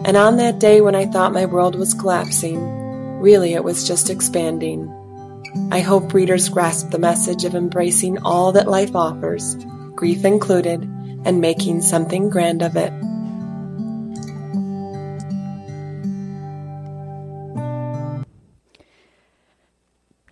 And 0.05 0.17
on 0.17 0.37
that 0.37 0.59
day 0.59 0.81
when 0.81 0.95
I 0.95 1.07
thought 1.07 1.33
my 1.33 1.47
world 1.47 1.77
was 1.77 1.95
collapsing, 1.95 2.59
really 3.21 3.55
it 3.55 3.65
was 3.65 3.87
just 3.87 4.11
expanding. 4.11 4.93
I 5.71 5.81
hope 5.81 6.15
readers 6.15 6.49
grasp 6.49 6.91
the 6.91 6.99
message 6.99 7.45
of 7.45 7.55
embracing 7.55 8.19
all 8.19 8.53
that 8.53 8.69
life 8.69 8.95
offers, 8.95 9.57
grief 9.95 10.25
included, 10.25 10.89
and 11.27 11.41
making 11.41 11.83
something 11.83 12.31
grand 12.31 12.63
of 12.63 12.77
it. 12.77 12.93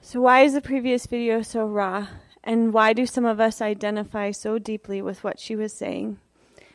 So, 0.01 0.21
why 0.21 0.43
is 0.43 0.55
the 0.55 0.61
previous 0.61 1.07
video 1.07 1.43
so 1.43 1.67
raw? 1.67 2.07
And 2.45 2.73
why 2.73 2.93
do 2.93 3.05
some 3.05 3.25
of 3.25 3.41
us 3.41 3.61
identify 3.61 4.31
so 4.31 4.59
deeply 4.59 5.03
with 5.03 5.25
what 5.25 5.41
she 5.41 5.57
was 5.57 5.73
saying? 5.73 6.19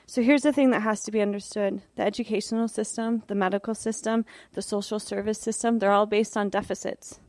So, 0.06 0.22
here's 0.22 0.42
the 0.42 0.52
thing 0.52 0.72
that 0.72 0.82
has 0.82 1.04
to 1.06 1.12
be 1.12 1.22
understood 1.22 1.82
the 1.96 2.04
educational 2.04 2.68
system, 2.68 3.24
the 3.28 3.36
medical 3.36 3.74
system, 3.74 4.26
the 4.54 4.62
social 4.62 5.00
service 5.00 5.40
system, 5.40 5.80
they're 5.80 5.94
all 5.94 6.06
based 6.06 6.36
on 6.36 6.50
deficits. 6.50 7.22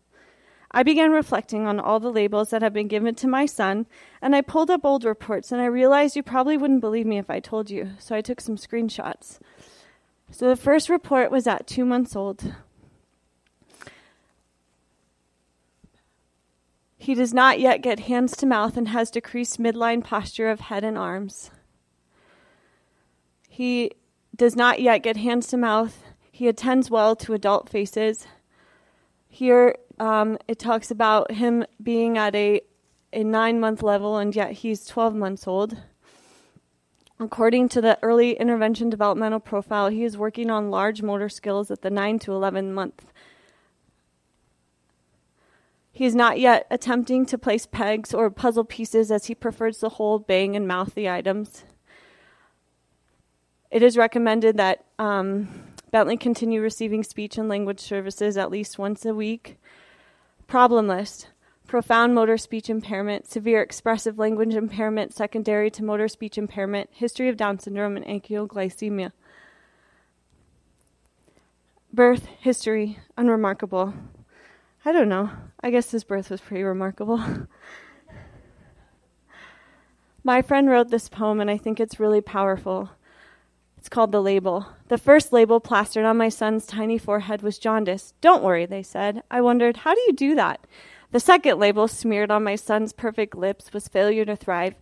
I 0.72 0.82
began 0.84 1.10
reflecting 1.10 1.66
on 1.66 1.80
all 1.80 1.98
the 1.98 2.12
labels 2.12 2.50
that 2.50 2.62
have 2.62 2.72
been 2.72 2.86
given 2.86 3.14
to 3.16 3.26
my 3.26 3.44
son, 3.44 3.86
and 4.22 4.36
I 4.36 4.40
pulled 4.40 4.70
up 4.70 4.84
old 4.84 5.04
reports 5.04 5.50
and 5.50 5.60
I 5.60 5.66
realized 5.66 6.14
you 6.14 6.22
probably 6.22 6.56
wouldn't 6.56 6.80
believe 6.80 7.06
me 7.06 7.18
if 7.18 7.28
I 7.28 7.40
told 7.40 7.70
you, 7.70 7.90
so 7.98 8.14
I 8.14 8.20
took 8.20 8.40
some 8.40 8.56
screenshots. 8.56 9.40
So, 10.30 10.48
the 10.48 10.54
first 10.54 10.88
report 10.88 11.32
was 11.32 11.48
at 11.48 11.66
two 11.66 11.84
months 11.84 12.14
old. 12.14 12.54
He 16.96 17.14
does 17.14 17.34
not 17.34 17.58
yet 17.58 17.82
get 17.82 18.00
hands 18.00 18.36
to 18.36 18.46
mouth 18.46 18.76
and 18.76 18.88
has 18.88 19.10
decreased 19.10 19.58
midline 19.58 20.04
posture 20.04 20.50
of 20.50 20.60
head 20.60 20.84
and 20.84 20.96
arms. 20.96 21.50
He 23.48 23.92
does 24.36 24.54
not 24.54 24.80
yet 24.80 25.02
get 25.02 25.16
hands 25.16 25.48
to 25.48 25.56
mouth. 25.56 26.04
He 26.30 26.46
attends 26.46 26.90
well 26.90 27.16
to 27.16 27.34
adult 27.34 27.68
faces. 27.68 28.26
Here 29.30 29.76
um, 29.98 30.36
it 30.46 30.58
talks 30.58 30.90
about 30.90 31.32
him 31.32 31.64
being 31.82 32.18
at 32.18 32.34
a, 32.34 32.60
a 33.12 33.24
nine 33.24 33.58
month 33.58 33.82
level 33.82 34.18
and 34.18 34.36
yet 34.36 34.52
he's 34.52 34.84
12 34.84 35.14
months 35.14 35.46
old. 35.46 35.78
According 37.18 37.70
to 37.70 37.80
the 37.80 37.98
early 38.02 38.32
intervention 38.32 38.90
developmental 38.90 39.40
profile, 39.40 39.88
he 39.88 40.04
is 40.04 40.18
working 40.18 40.50
on 40.50 40.70
large 40.70 41.00
motor 41.00 41.28
skills 41.28 41.70
at 41.70 41.80
the 41.80 41.90
9 41.90 42.18
to 42.20 42.32
11 42.32 42.74
month 42.74 43.06
he 46.00 46.06
is 46.06 46.14
not 46.14 46.38
yet 46.38 46.66
attempting 46.70 47.26
to 47.26 47.36
place 47.36 47.66
pegs 47.66 48.14
or 48.14 48.30
puzzle 48.30 48.64
pieces 48.64 49.10
as 49.10 49.26
he 49.26 49.34
prefers 49.34 49.78
to 49.78 49.90
hold, 49.90 50.26
bang, 50.26 50.56
and 50.56 50.66
mouth 50.66 50.94
the 50.94 51.10
items. 51.10 51.64
It 53.70 53.82
is 53.82 53.98
recommended 53.98 54.56
that 54.56 54.84
um, 54.98 55.69
Bentley 55.90 56.16
continue 56.16 56.60
receiving 56.60 57.02
speech 57.02 57.36
and 57.36 57.48
language 57.48 57.80
services 57.80 58.36
at 58.36 58.50
least 58.50 58.78
once 58.78 59.04
a 59.04 59.14
week. 59.14 59.58
Problem 60.46 60.86
list 60.88 61.28
profound 61.70 62.12
motor 62.16 62.36
speech 62.36 62.68
impairment, 62.68 63.30
severe 63.30 63.62
expressive 63.62 64.18
language 64.18 64.56
impairment 64.56 65.14
secondary 65.14 65.70
to 65.70 65.84
motor 65.84 66.08
speech 66.08 66.36
impairment, 66.36 66.90
history 66.92 67.28
of 67.28 67.36
Down 67.36 67.60
syndrome, 67.60 67.96
and 67.96 68.04
angioglycemia. 68.04 69.12
Birth 71.92 72.26
history 72.40 72.98
unremarkable. 73.16 73.94
I 74.84 74.90
don't 74.90 75.08
know. 75.08 75.30
I 75.60 75.70
guess 75.70 75.92
his 75.92 76.02
birth 76.02 76.28
was 76.28 76.40
pretty 76.40 76.64
remarkable. 76.64 77.22
My 80.24 80.42
friend 80.42 80.68
wrote 80.68 80.90
this 80.90 81.08
poem, 81.08 81.40
and 81.40 81.48
I 81.48 81.56
think 81.56 81.78
it's 81.78 82.00
really 82.00 82.20
powerful. 82.20 82.90
It's 83.80 83.88
called 83.88 84.12
The 84.12 84.20
Label. 84.20 84.66
The 84.88 84.98
first 84.98 85.32
label 85.32 85.58
plastered 85.58 86.04
on 86.04 86.18
my 86.18 86.28
son's 86.28 86.66
tiny 86.66 86.98
forehead 86.98 87.40
was 87.40 87.58
jaundice. 87.58 88.12
Don't 88.20 88.42
worry, 88.42 88.66
they 88.66 88.82
said. 88.82 89.22
I 89.30 89.40
wondered, 89.40 89.78
how 89.78 89.94
do 89.94 90.00
you 90.02 90.12
do 90.12 90.34
that? 90.34 90.66
The 91.12 91.18
second 91.18 91.58
label 91.58 91.88
smeared 91.88 92.30
on 92.30 92.44
my 92.44 92.56
son's 92.56 92.92
perfect 92.92 93.34
lips 93.34 93.72
was 93.72 93.88
failure 93.88 94.26
to 94.26 94.36
thrive. 94.36 94.74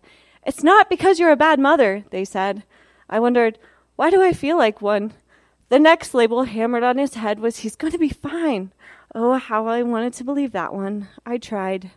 It's 0.45 0.63
not 0.63 0.89
because 0.89 1.17
you're 1.17 1.31
a 1.31 1.37
bad 1.37 1.61
mother, 1.61 2.03
they 2.09 2.25
said. 2.25 2.63
I 3.09 3.21
wondered, 3.21 3.57
why 3.95 4.09
do 4.09 4.21
I 4.21 4.33
feel 4.33 4.57
like 4.57 4.81
one? 4.81 5.13
The 5.69 5.79
next 5.79 6.13
label 6.13 6.43
hammered 6.43 6.83
on 6.83 6.97
his 6.97 7.13
head 7.13 7.39
was 7.39 7.59
he's 7.59 7.77
going 7.77 7.93
to 7.93 7.97
be 7.97 8.09
fine. 8.09 8.73
Oh, 9.15 9.35
how 9.35 9.67
I 9.67 9.81
wanted 9.81 10.11
to 10.15 10.25
believe 10.25 10.51
that 10.51 10.73
one. 10.73 11.07
I 11.25 11.37
tried. 11.37 11.91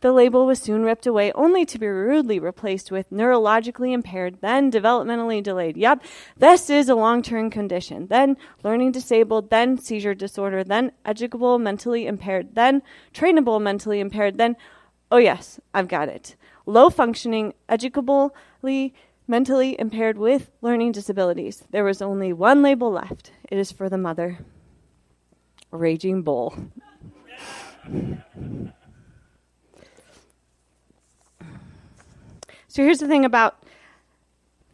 The 0.00 0.12
label 0.12 0.46
was 0.46 0.60
soon 0.60 0.84
ripped 0.84 1.06
away, 1.06 1.32
only 1.32 1.64
to 1.66 1.78
be 1.78 1.86
rudely 1.86 2.38
replaced 2.38 2.90
with 2.90 3.10
neurologically 3.10 3.92
impaired, 3.92 4.40
then 4.40 4.70
developmentally 4.70 5.42
delayed. 5.42 5.76
Yep, 5.76 6.04
this 6.36 6.70
is 6.70 6.88
a 6.88 6.94
long 6.94 7.22
term 7.22 7.50
condition. 7.50 8.06
Then 8.06 8.36
learning 8.62 8.92
disabled, 8.92 9.50
then 9.50 9.78
seizure 9.78 10.14
disorder, 10.14 10.62
then 10.62 10.92
educable 11.04 11.58
mentally 11.58 12.06
impaired, 12.06 12.54
then 12.54 12.82
trainable 13.12 13.60
mentally 13.60 14.00
impaired, 14.00 14.38
then, 14.38 14.56
oh 15.10 15.18
yes, 15.18 15.58
I've 15.74 15.88
got 15.88 16.08
it. 16.08 16.36
Low 16.64 16.90
functioning, 16.90 17.54
educably 17.68 18.92
mentally 19.26 19.78
impaired 19.78 20.18
with 20.18 20.50
learning 20.62 20.92
disabilities. 20.92 21.64
There 21.70 21.84
was 21.84 22.00
only 22.00 22.32
one 22.32 22.62
label 22.62 22.90
left 22.90 23.32
it 23.50 23.58
is 23.58 23.72
for 23.72 23.88
the 23.88 23.98
mother. 23.98 24.38
Raging 25.70 26.22
Bull. 26.22 26.54
So 32.68 32.82
here's 32.82 32.98
the 32.98 33.08
thing 33.08 33.24
about 33.24 33.62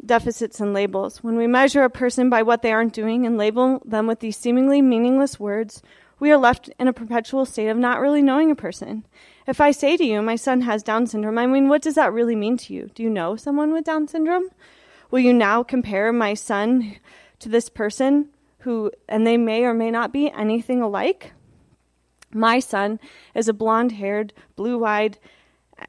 deficits 0.05 0.61
and 0.61 0.75
labels. 0.75 1.23
When 1.23 1.37
we 1.37 1.47
measure 1.47 1.85
a 1.85 1.91
person 1.91 2.29
by 2.29 2.43
what 2.43 2.63
they 2.63 2.73
aren't 2.73 2.93
doing 2.93 3.25
and 3.25 3.39
label 3.39 3.81
them 3.85 4.07
with 4.07 4.21
these 4.21 4.37
seemingly 4.37 4.83
meaningless 4.83 5.41
words, 5.41 5.81
we 6.19 6.31
are 6.31 6.37
left 6.37 6.71
in 6.79 6.89
a 6.89 6.93
perpetual 6.93 7.45
state 7.45 7.69
of 7.69 7.77
not 7.77 8.01
really 8.01 8.21
knowing 8.21 8.51
a 8.51 8.57
person. 8.57 9.05
If 9.47 9.61
I 9.61 9.71
say 9.71 9.97
to 9.97 10.05
you, 10.05 10.23
my 10.23 10.37
son 10.37 10.63
has 10.63 10.83
Down 10.83 11.07
syndrome, 11.07 11.39
I 11.39 11.47
mean, 11.47 11.69
what 11.69 11.83
does 11.83 11.95
that 11.95 12.13
really 12.13 12.37
mean 12.37 12.57
to 12.59 12.75
you? 12.75 12.91
Do 12.95 13.03
you 13.03 13.11
know 13.11 13.37
someone 13.37 13.73
with 13.73 13.85
Down 13.85 14.09
syndrome? 14.09 14.49
Will 15.11 15.21
you 15.21 15.33
now 15.33 15.63
compare 15.63 16.13
my 16.13 16.35
son 16.35 16.97
to 17.39 17.49
this 17.49 17.69
person 17.69 18.31
who, 18.61 18.91
and 19.09 19.27
they 19.27 19.37
may 19.37 19.65
or 19.65 19.75
may 19.75 19.91
not 19.91 20.13
be 20.13 20.31
anything 20.31 20.83
alike? 20.83 21.33
My 22.33 22.59
son 22.59 22.99
is 23.35 23.49
a 23.49 23.53
blonde 23.53 23.93
haired, 23.93 24.33
blue 24.57 24.85
eyed, 24.85 25.19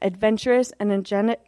adventurous, 0.00 0.72
and 0.78 0.90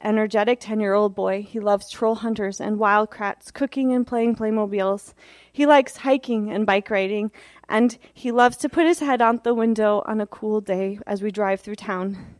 energetic 0.02 0.60
10 0.60 0.80
year 0.80 0.94
old 0.94 1.14
boy. 1.14 1.42
He 1.42 1.60
loves 1.60 1.90
troll 1.90 2.16
hunters 2.16 2.60
and 2.60 2.78
wildcats, 2.78 3.50
cooking 3.50 3.92
and 3.92 4.06
playing 4.06 4.36
Playmobiles. 4.36 5.14
He 5.52 5.66
likes 5.66 5.98
hiking 5.98 6.50
and 6.50 6.66
bike 6.66 6.90
riding, 6.90 7.30
and 7.68 7.98
he 8.14 8.32
loves 8.32 8.56
to 8.58 8.68
put 8.68 8.86
his 8.86 9.00
head 9.00 9.20
out 9.20 9.44
the 9.44 9.54
window 9.54 10.02
on 10.06 10.20
a 10.20 10.26
cool 10.26 10.60
day 10.60 10.98
as 11.06 11.22
we 11.22 11.30
drive 11.30 11.60
through 11.60 11.76
town. 11.76 12.36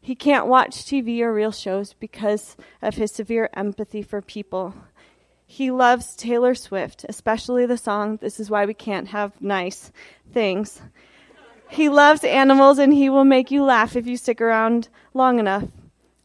He 0.00 0.14
can't 0.14 0.46
watch 0.46 0.84
TV 0.84 1.20
or 1.20 1.34
real 1.34 1.50
shows 1.50 1.92
because 1.92 2.56
of 2.80 2.94
his 2.94 3.10
severe 3.10 3.50
empathy 3.54 4.02
for 4.02 4.22
people. 4.22 4.74
He 5.46 5.70
loves 5.70 6.14
Taylor 6.16 6.54
Swift, 6.54 7.04
especially 7.08 7.66
the 7.66 7.76
song 7.76 8.18
This 8.18 8.38
Is 8.38 8.50
Why 8.50 8.66
We 8.66 8.74
Can't 8.74 9.08
Have 9.08 9.40
Nice 9.40 9.92
Things. 10.32 10.80
He 11.68 11.88
loves 11.88 12.24
animals 12.24 12.78
and 12.78 12.92
he 12.92 13.10
will 13.10 13.24
make 13.24 13.50
you 13.50 13.62
laugh 13.62 13.96
if 13.96 14.06
you 14.06 14.16
stick 14.16 14.40
around 14.40 14.88
long 15.14 15.38
enough. 15.38 15.64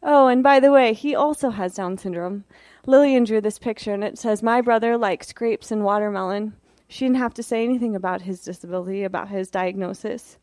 Oh, 0.03 0.27
and 0.27 0.41
by 0.41 0.59
the 0.59 0.71
way, 0.71 0.93
he 0.93 1.15
also 1.15 1.51
has 1.51 1.75
Down 1.75 1.97
syndrome. 1.97 2.43
Lillian 2.85 3.23
drew 3.23 3.41
this 3.41 3.59
picture 3.59 3.93
and 3.93 4.03
it 4.03 4.17
says, 4.17 4.41
My 4.41 4.61
brother 4.61 4.97
likes 4.97 5.33
grapes 5.33 5.71
and 5.71 5.83
watermelon. 5.83 6.53
She 6.87 7.05
didn't 7.05 7.17
have 7.17 7.33
to 7.35 7.43
say 7.43 7.63
anything 7.63 7.95
about 7.95 8.23
his 8.23 8.41
disability, 8.41 9.03
about 9.03 9.29
his 9.29 9.49
diagnosis. 9.49 10.37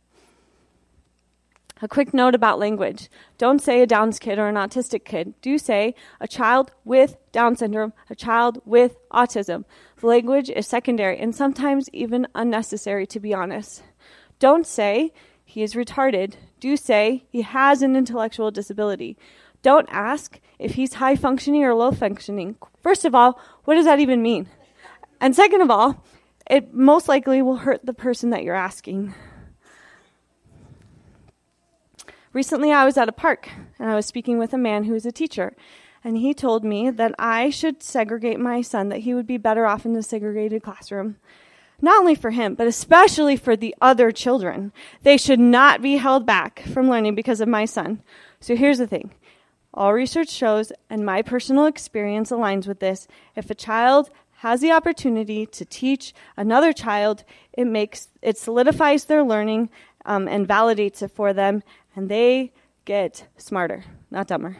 A 1.81 1.87
quick 1.87 2.13
note 2.13 2.35
about 2.35 2.59
language. 2.59 3.09
Don't 3.37 3.61
say 3.61 3.83
a 3.83 3.87
Down's 3.87 4.19
kid 4.19 4.39
or 4.39 4.49
an 4.49 4.57
autistic 4.57 5.05
kid. 5.05 5.35
Do 5.41 5.59
say 5.59 5.95
a 6.21 6.27
child 6.27 6.73
with 6.85 7.17
Down 7.31 7.55
syndrome, 7.55 7.93
a 8.11 8.17
child 8.17 8.61
with 8.65 8.97
autism. 9.13 9.65
The 10.01 10.07
language 10.09 10.51
is 10.51 10.67
secondary 10.67 11.19
and 11.19 11.35
sometimes 11.35 11.89
even 11.93 12.27
unnecessary, 12.35 13.07
to 13.09 13.21
be 13.21 13.33
honest. 13.33 13.83
Don't 14.39 14.67
say 14.67 15.13
he 15.45 15.63
is 15.63 15.75
retarded. 15.75 16.35
Do 16.61 16.77
say 16.77 17.25
he 17.31 17.43
has 17.43 17.83
an 17.83 17.97
intellectual 17.97 18.51
disability. 18.51 19.17
Don't 19.63 19.89
ask 19.91 20.41
if 20.59 20.75
he's 20.75 20.95
high 20.95 21.17
functioning 21.17 21.65
or 21.65 21.75
low 21.75 21.91
functioning. 21.91 22.57
First 22.81 23.05
of 23.05 23.15
all, 23.15 23.41
what 23.65 23.75
does 23.75 23.87
that 23.87 24.01
even 24.01 24.23
mean? 24.23 24.49
And 25.21 25.35
second 25.35 25.63
of 25.63 25.71
all, 25.71 26.05
it 26.49 26.73
most 26.73 27.09
likely 27.09 27.43
will 27.43 27.57
hurt 27.57 27.85
the 27.85 27.93
person 27.93 28.31
that 28.31 28.45
you're 28.45 28.55
asking. 28.55 29.15
Recently, 32.33 32.73
I 32.73 32.85
was 32.85 32.97
at 32.97 33.09
a 33.09 33.13
park 33.13 33.49
and 33.79 33.91
I 33.91 33.95
was 33.95 34.07
speaking 34.07 34.39
with 34.39 34.53
a 34.53 34.59
man 34.59 34.85
who 34.85 34.95
is 34.95 35.07
a 35.07 35.13
teacher. 35.13 35.57
And 36.05 36.17
he 36.17 36.33
told 36.33 36.65
me 36.65 36.91
that 36.91 37.15
I 37.19 37.51
should 37.51 37.83
segregate 37.83 38.39
my 38.39 38.63
son, 38.63 38.91
that 38.91 39.01
he 39.01 39.15
would 39.15 39.27
be 39.27 39.37
better 39.37 39.67
off 39.67 39.85
in 39.85 39.95
the 39.95 40.03
segregated 40.03 40.63
classroom 40.63 41.17
not 41.81 42.01
only 42.01 42.15
for 42.15 42.31
him, 42.31 42.55
but 42.55 42.67
especially 42.67 43.37
for 43.37 43.57
the 43.57 43.75
other 43.81 44.11
children. 44.11 44.73
They 45.03 45.17
should 45.17 45.41
not 45.41 45.81
be 45.81 45.97
held 45.97 46.27
back 46.27 46.63
from 46.73 46.89
learning 46.89 47.15
because 47.15 47.41
of 47.41 47.49
my 47.49 47.65
son. 47.65 48.03
So 48.41 48.57
here's 48.57 48.79
the 48.79 48.87
thing. 48.87 49.13
All 49.75 49.93
research 49.93 50.31
shows, 50.31 50.73
and 50.91 51.05
my 51.05 51.23
personal 51.23 51.67
experience 51.67 52.31
aligns 52.31 52.67
with 52.67 52.81
this, 52.81 53.07
if 53.37 53.51
a 53.51 53.55
child 53.55 54.11
has 54.39 54.61
the 54.61 54.73
opportunity 54.73 55.47
to 55.47 55.65
teach 55.65 56.15
another 56.37 56.73
child, 56.73 57.25
it 57.53 57.67
makes 57.67 58.09
it 58.23 58.39
solidifies 58.39 59.05
their 59.05 59.23
learning 59.23 59.69
um, 60.05 60.27
and 60.29 60.49
validates 60.49 61.03
it 61.03 61.11
for 61.11 61.33
them, 61.33 61.63
and 61.95 62.09
they 62.09 62.53
get 62.85 63.29
smarter, 63.37 63.85
not 64.11 64.27
dumber. 64.27 64.57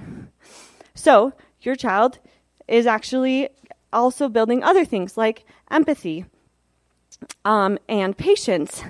So 0.95 1.33
your 1.63 1.75
child 1.75 2.19
is 2.67 2.87
actually 2.87 3.49
also 3.93 4.29
building 4.29 4.63
other 4.63 4.85
things 4.85 5.17
like 5.17 5.45
empathy, 5.71 6.27
um, 7.45 7.79
and 7.89 8.17
patience 8.17 8.83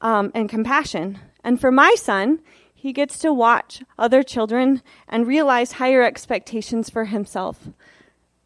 um, 0.00 0.30
and 0.34 0.48
compassion. 0.48 1.18
And 1.42 1.60
for 1.60 1.70
my 1.70 1.94
son, 1.96 2.40
he 2.74 2.92
gets 2.92 3.18
to 3.18 3.32
watch 3.32 3.82
other 3.98 4.22
children 4.22 4.82
and 5.08 5.26
realize 5.26 5.72
higher 5.72 6.02
expectations 6.02 6.90
for 6.90 7.06
himself. 7.06 7.68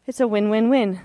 It's 0.07 0.19
a 0.19 0.27
win 0.27 0.49
win 0.49 0.69
win. 0.69 0.99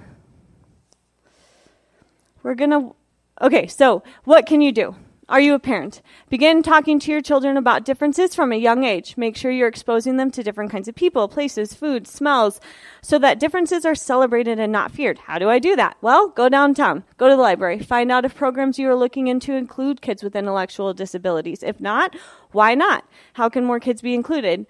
We're 2.43 2.55
going 2.55 2.71
to. 2.71 2.95
Okay, 3.43 3.67
so 3.67 4.03
what 4.25 4.47
can 4.47 4.61
you 4.61 4.73
do? 4.73 4.97
Are 5.29 5.41
you 5.41 5.55
a 5.55 5.59
parent? 5.59 6.03
Begin 6.29 6.63
talking 6.63 7.01
to 7.01 7.11
your 7.11 7.21
children 7.21 7.57
about 7.57 7.85
differences 7.85 8.33
from 8.33 8.53
a 8.53 8.57
young 8.57 8.85
age. 8.85 9.17
Make 9.17 9.37
sure 9.37 9.51
you're 9.51 9.67
exposing 9.67 10.19
them 10.19 10.31
to 10.31 10.43
different 10.45 10.71
kinds 10.71 10.87
of 10.87 10.95
people, 10.95 11.27
places, 11.27 11.75
foods, 11.75 12.13
smells, 12.13 12.61
so 13.03 13.19
that 13.19 13.41
differences 13.41 13.85
are 13.85 13.97
celebrated 13.97 14.61
and 14.61 14.71
not 14.71 14.93
feared. 14.93 15.19
How 15.19 15.41
do 15.41 15.51
I 15.51 15.59
do 15.59 15.75
that? 15.75 15.97
Well, 16.01 16.29
go 16.29 16.49
downtown, 16.49 17.03
go 17.17 17.29
to 17.29 17.35
the 17.35 17.43
library, 17.43 17.81
find 17.81 18.13
out 18.13 18.25
if 18.25 18.37
programs 18.37 18.79
you 18.79 18.89
are 18.89 18.95
looking 18.95 19.27
into 19.27 19.55
include 19.55 20.01
kids 20.01 20.23
with 20.23 20.37
intellectual 20.37 20.95
disabilities. 20.95 21.65
If 21.65 21.81
not, 21.81 22.15
why 22.53 22.77
not? 22.77 23.05
How 23.33 23.49
can 23.49 23.65
more 23.65 23.81
kids 23.81 24.03
be 24.03 24.15
included? 24.15 24.65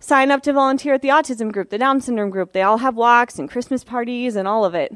Sign 0.00 0.32
up 0.32 0.42
to 0.42 0.52
volunteer 0.52 0.94
at 0.94 1.02
the 1.02 1.08
autism 1.10 1.52
group, 1.52 1.70
the 1.70 1.78
Down 1.78 2.00
syndrome 2.00 2.30
group. 2.30 2.52
They 2.52 2.62
all 2.62 2.78
have 2.78 2.96
walks 2.96 3.38
and 3.38 3.48
Christmas 3.48 3.84
parties 3.84 4.34
and 4.34 4.48
all 4.48 4.64
of 4.64 4.74
it. 4.74 4.92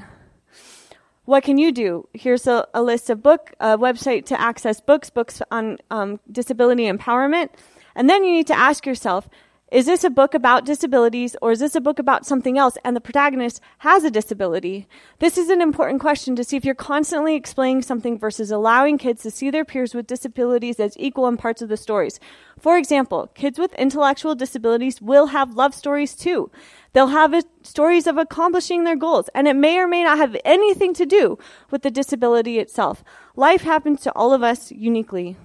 What 1.29 1.45
can 1.45 1.59
you 1.59 1.73
do? 1.73 2.09
Here's 2.15 2.47
a, 2.47 2.67
a 2.73 2.81
list 2.81 3.11
of 3.11 3.23
book, 3.23 3.53
a 3.61 3.77
website 3.77 4.25
to 4.29 4.41
access 4.41 4.81
books, 4.81 5.11
books 5.11 5.43
on 5.51 5.77
um, 5.91 6.21
disability 6.33 6.91
empowerment. 6.91 7.51
And 7.95 8.09
then 8.09 8.25
you 8.25 8.33
need 8.33 8.47
to 8.47 8.59
ask 8.59 8.87
yourself, 8.87 9.29
is 9.71 9.85
this 9.85 10.03
a 10.03 10.09
book 10.09 10.33
about 10.33 10.65
disabilities 10.65 11.37
or 11.43 11.53
is 11.53 11.59
this 11.59 11.75
a 11.75 11.81
book 11.81 11.99
about 11.99 12.25
something 12.25 12.57
else 12.57 12.79
and 12.85 12.97
the 12.97 13.03
protagonist 13.03 13.61
has 13.79 14.03
a 14.03 14.11
disability? 14.11 14.89
This 15.19 15.37
is 15.37 15.51
an 15.51 15.61
important 15.61 16.01
question 16.01 16.35
to 16.37 16.45
see 16.45 16.57
if 16.57 16.65
you're 16.65 16.75
constantly 16.75 17.35
explaining 17.35 17.83
something 17.83 18.19
versus 18.19 18.51
allowing 18.51 18.97
kids 18.97 19.23
to 19.23 19.31
see 19.31 19.51
their 19.51 19.67
peers 19.67 19.95
with 19.95 20.07
disabilities 20.07 20.81
as 20.81 20.97
equal 20.99 21.29
in 21.29 21.37
parts 21.37 21.61
of 21.61 21.69
the 21.69 21.77
stories. 21.77 22.19
For 22.59 22.79
example, 22.79 23.31
kids 23.35 23.59
with 23.59 23.75
intellectual 23.75 24.35
disabilities 24.35 25.03
will 25.03 25.27
have 25.27 25.55
love 25.55 25.75
stories 25.75 26.15
too. 26.17 26.51
They'll 26.95 27.09
have 27.09 27.35
a, 27.35 27.43
stories 27.63 28.07
of 28.07 28.17
accomplishing 28.17 28.85
their 28.85 28.97
goals, 28.97 29.29
and 29.35 29.47
it 29.47 29.55
may 29.55 29.79
or 29.79 29.87
may 29.87 30.03
not 30.03 30.17
have 30.17 30.35
anything 30.47 30.95
to 30.95 31.05
do 31.05 31.39
with 31.71 31.83
the 31.83 31.91
disability 31.91 32.59
itself. 32.59 33.05
Life 33.37 33.63
happens 33.63 34.01
to 34.01 34.13
all 34.13 34.33
of 34.33 34.43
us 34.43 34.73
uniquely. 34.73 35.37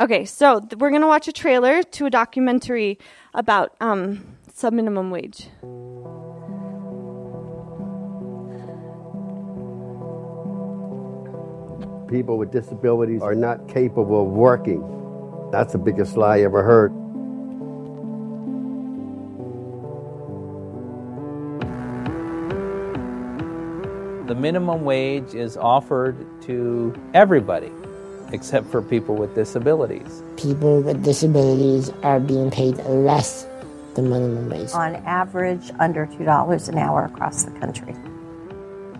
Okay, 0.00 0.24
so 0.24 0.58
th- 0.58 0.74
we're 0.78 0.90
going 0.90 1.02
to 1.02 1.06
watch 1.06 1.28
a 1.28 1.32
trailer 1.32 1.82
to 1.82 2.06
a 2.06 2.10
documentary 2.10 2.98
about 3.32 3.76
um, 3.80 4.36
sub 4.52 4.72
minimum 4.72 5.10
wage. 5.10 5.48
People 12.08 12.38
with 12.38 12.50
disabilities 12.50 13.22
are 13.22 13.36
not 13.36 13.68
capable 13.68 14.22
of 14.22 14.32
working. 14.32 14.82
That's 15.52 15.72
the 15.72 15.78
biggest 15.78 16.16
lie 16.16 16.38
I 16.38 16.42
ever 16.42 16.64
heard. 16.64 16.92
The 24.26 24.34
minimum 24.34 24.84
wage 24.84 25.34
is 25.34 25.56
offered 25.56 26.42
to 26.42 26.92
everybody 27.14 27.70
except 28.32 28.70
for 28.70 28.82
people 28.82 29.14
with 29.14 29.34
disabilities. 29.34 30.22
People 30.36 30.80
with 30.80 31.02
disabilities 31.02 31.90
are 32.02 32.20
being 32.20 32.50
paid 32.50 32.76
less 32.86 33.46
than 33.94 34.10
minimum 34.10 34.50
wage. 34.50 34.70
On 34.72 34.96
average, 35.06 35.70
under 35.78 36.06
$2 36.06 36.68
an 36.68 36.78
hour 36.78 37.04
across 37.04 37.44
the 37.44 37.50
country. 37.52 37.94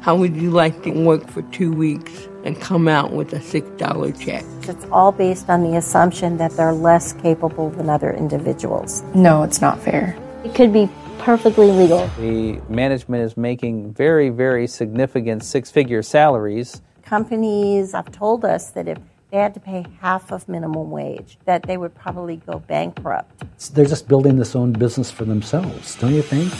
How 0.00 0.14
would 0.14 0.36
you 0.36 0.50
like 0.50 0.82
to 0.82 0.90
work 0.90 1.26
for 1.28 1.40
two 1.42 1.72
weeks 1.72 2.28
and 2.44 2.60
come 2.60 2.88
out 2.88 3.12
with 3.12 3.32
a 3.32 3.38
$6 3.38 4.20
check? 4.20 4.44
It's 4.68 4.86
all 4.92 5.12
based 5.12 5.48
on 5.48 5.62
the 5.62 5.78
assumption 5.78 6.36
that 6.36 6.52
they're 6.52 6.74
less 6.74 7.14
capable 7.14 7.70
than 7.70 7.88
other 7.88 8.12
individuals. 8.12 9.02
No, 9.14 9.42
it's 9.44 9.62
not 9.62 9.78
fair. 9.80 10.14
It 10.44 10.54
could 10.54 10.74
be 10.74 10.90
perfectly 11.20 11.70
legal. 11.70 12.06
The 12.18 12.60
management 12.68 13.24
is 13.24 13.34
making 13.34 13.94
very, 13.94 14.28
very 14.28 14.66
significant 14.66 15.42
six 15.42 15.70
figure 15.70 16.02
salaries. 16.02 16.82
Companies 17.02 17.92
have 17.92 18.12
told 18.12 18.44
us 18.44 18.72
that 18.72 18.86
if 18.86 18.98
they 19.34 19.40
had 19.40 19.52
to 19.52 19.58
pay 19.58 19.84
half 20.00 20.30
of 20.30 20.48
minimum 20.48 20.92
wage, 20.92 21.38
that 21.44 21.64
they 21.64 21.76
would 21.76 21.92
probably 21.92 22.36
go 22.36 22.60
bankrupt. 22.60 23.42
They're 23.74 23.84
just 23.84 24.06
building 24.06 24.36
this 24.36 24.54
own 24.54 24.72
business 24.72 25.10
for 25.10 25.24
themselves, 25.24 25.96
don't 25.96 26.14
you 26.14 26.22
think? 26.22 26.52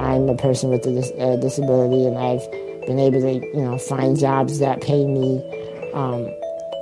I'm 0.00 0.28
a 0.28 0.36
person 0.36 0.70
with 0.70 0.84
a 0.86 0.92
dis- 0.92 1.12
uh, 1.16 1.36
disability, 1.36 2.04
and 2.04 2.18
I've 2.18 2.50
been 2.88 2.98
able 2.98 3.20
to, 3.20 3.34
you 3.34 3.64
know, 3.64 3.78
find 3.78 4.18
jobs 4.18 4.58
that 4.58 4.80
pay 4.80 5.06
me 5.06 5.38
um, 5.94 6.24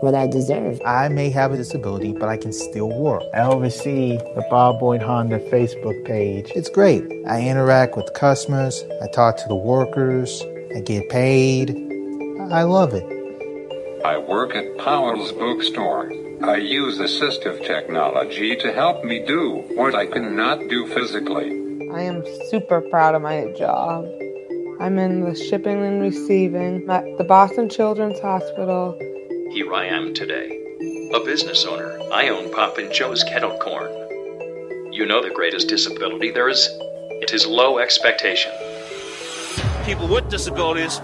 what 0.01 0.15
I 0.15 0.29
deserve. 0.29 0.81
I 0.87 1.11
may 1.11 1.29
have 1.29 1.53
a 1.53 1.59
disability, 1.59 2.15
but 2.15 2.31
I 2.31 2.39
can 2.39 2.55
still 2.55 2.89
work. 2.89 3.23
I 3.35 3.41
oversee 3.41 4.17
the 4.17 4.47
Bob 4.49 4.81
Boyd 4.81 5.03
Honda 5.03 5.41
Facebook 5.51 6.07
page. 6.07 6.51
It's 6.57 6.71
great. 6.71 7.05
I 7.29 7.47
interact 7.47 7.99
with 7.99 8.11
customers, 8.15 8.83
I 9.03 9.09
talk 9.09 9.37
to 9.37 9.49
the 9.49 9.57
workers, 9.57 10.43
I 10.75 10.81
get 10.81 11.11
paid. 11.11 11.77
I 12.51 12.63
love 12.63 12.95
it. 12.95 13.22
I 14.05 14.19
work 14.19 14.57
at 14.57 14.79
Powell's 14.79 15.31
bookstore. 15.31 16.13
I 16.43 16.57
use 16.57 16.99
assistive 16.99 17.65
technology 17.65 18.57
to 18.57 18.73
help 18.73 19.05
me 19.05 19.25
do 19.25 19.63
what 19.75 19.95
I 19.95 20.07
cannot 20.07 20.59
do 20.69 20.89
physically. 20.89 21.89
I 21.89 22.03
am 22.03 22.25
super 22.51 22.81
proud 22.81 23.15
of 23.15 23.23
my 23.23 23.53
job. 23.57 24.05
I'm 24.81 24.99
in 24.99 25.21
the 25.21 25.37
shipping 25.37 25.85
and 25.85 26.01
receiving 26.03 26.91
at 26.91 27.05
the 27.17 27.23
Boston 27.23 27.69
Children's 27.69 28.19
Hospital. 28.19 28.99
Here 29.53 29.73
I 29.73 29.87
am 29.87 30.15
today. 30.15 30.59
A 31.15 31.21
business 31.25 31.65
owner. 31.65 31.97
I 32.13 32.29
own 32.29 32.53
Pop 32.53 32.79
and 32.79 32.93
Joe's 32.93 33.23
Kettle 33.23 33.57
Corn. 33.59 33.93
You 34.93 35.07
know 35.07 35.23
the 35.23 35.33
greatest 35.33 35.69
disability 35.69 36.33
there 36.33 36.49
is? 36.49 36.69
It 37.23 37.33
is 37.33 37.47
low 37.47 37.79
expectation. 37.79 38.51
People 39.85 40.09
with 40.09 40.29
disabilities 40.29 41.01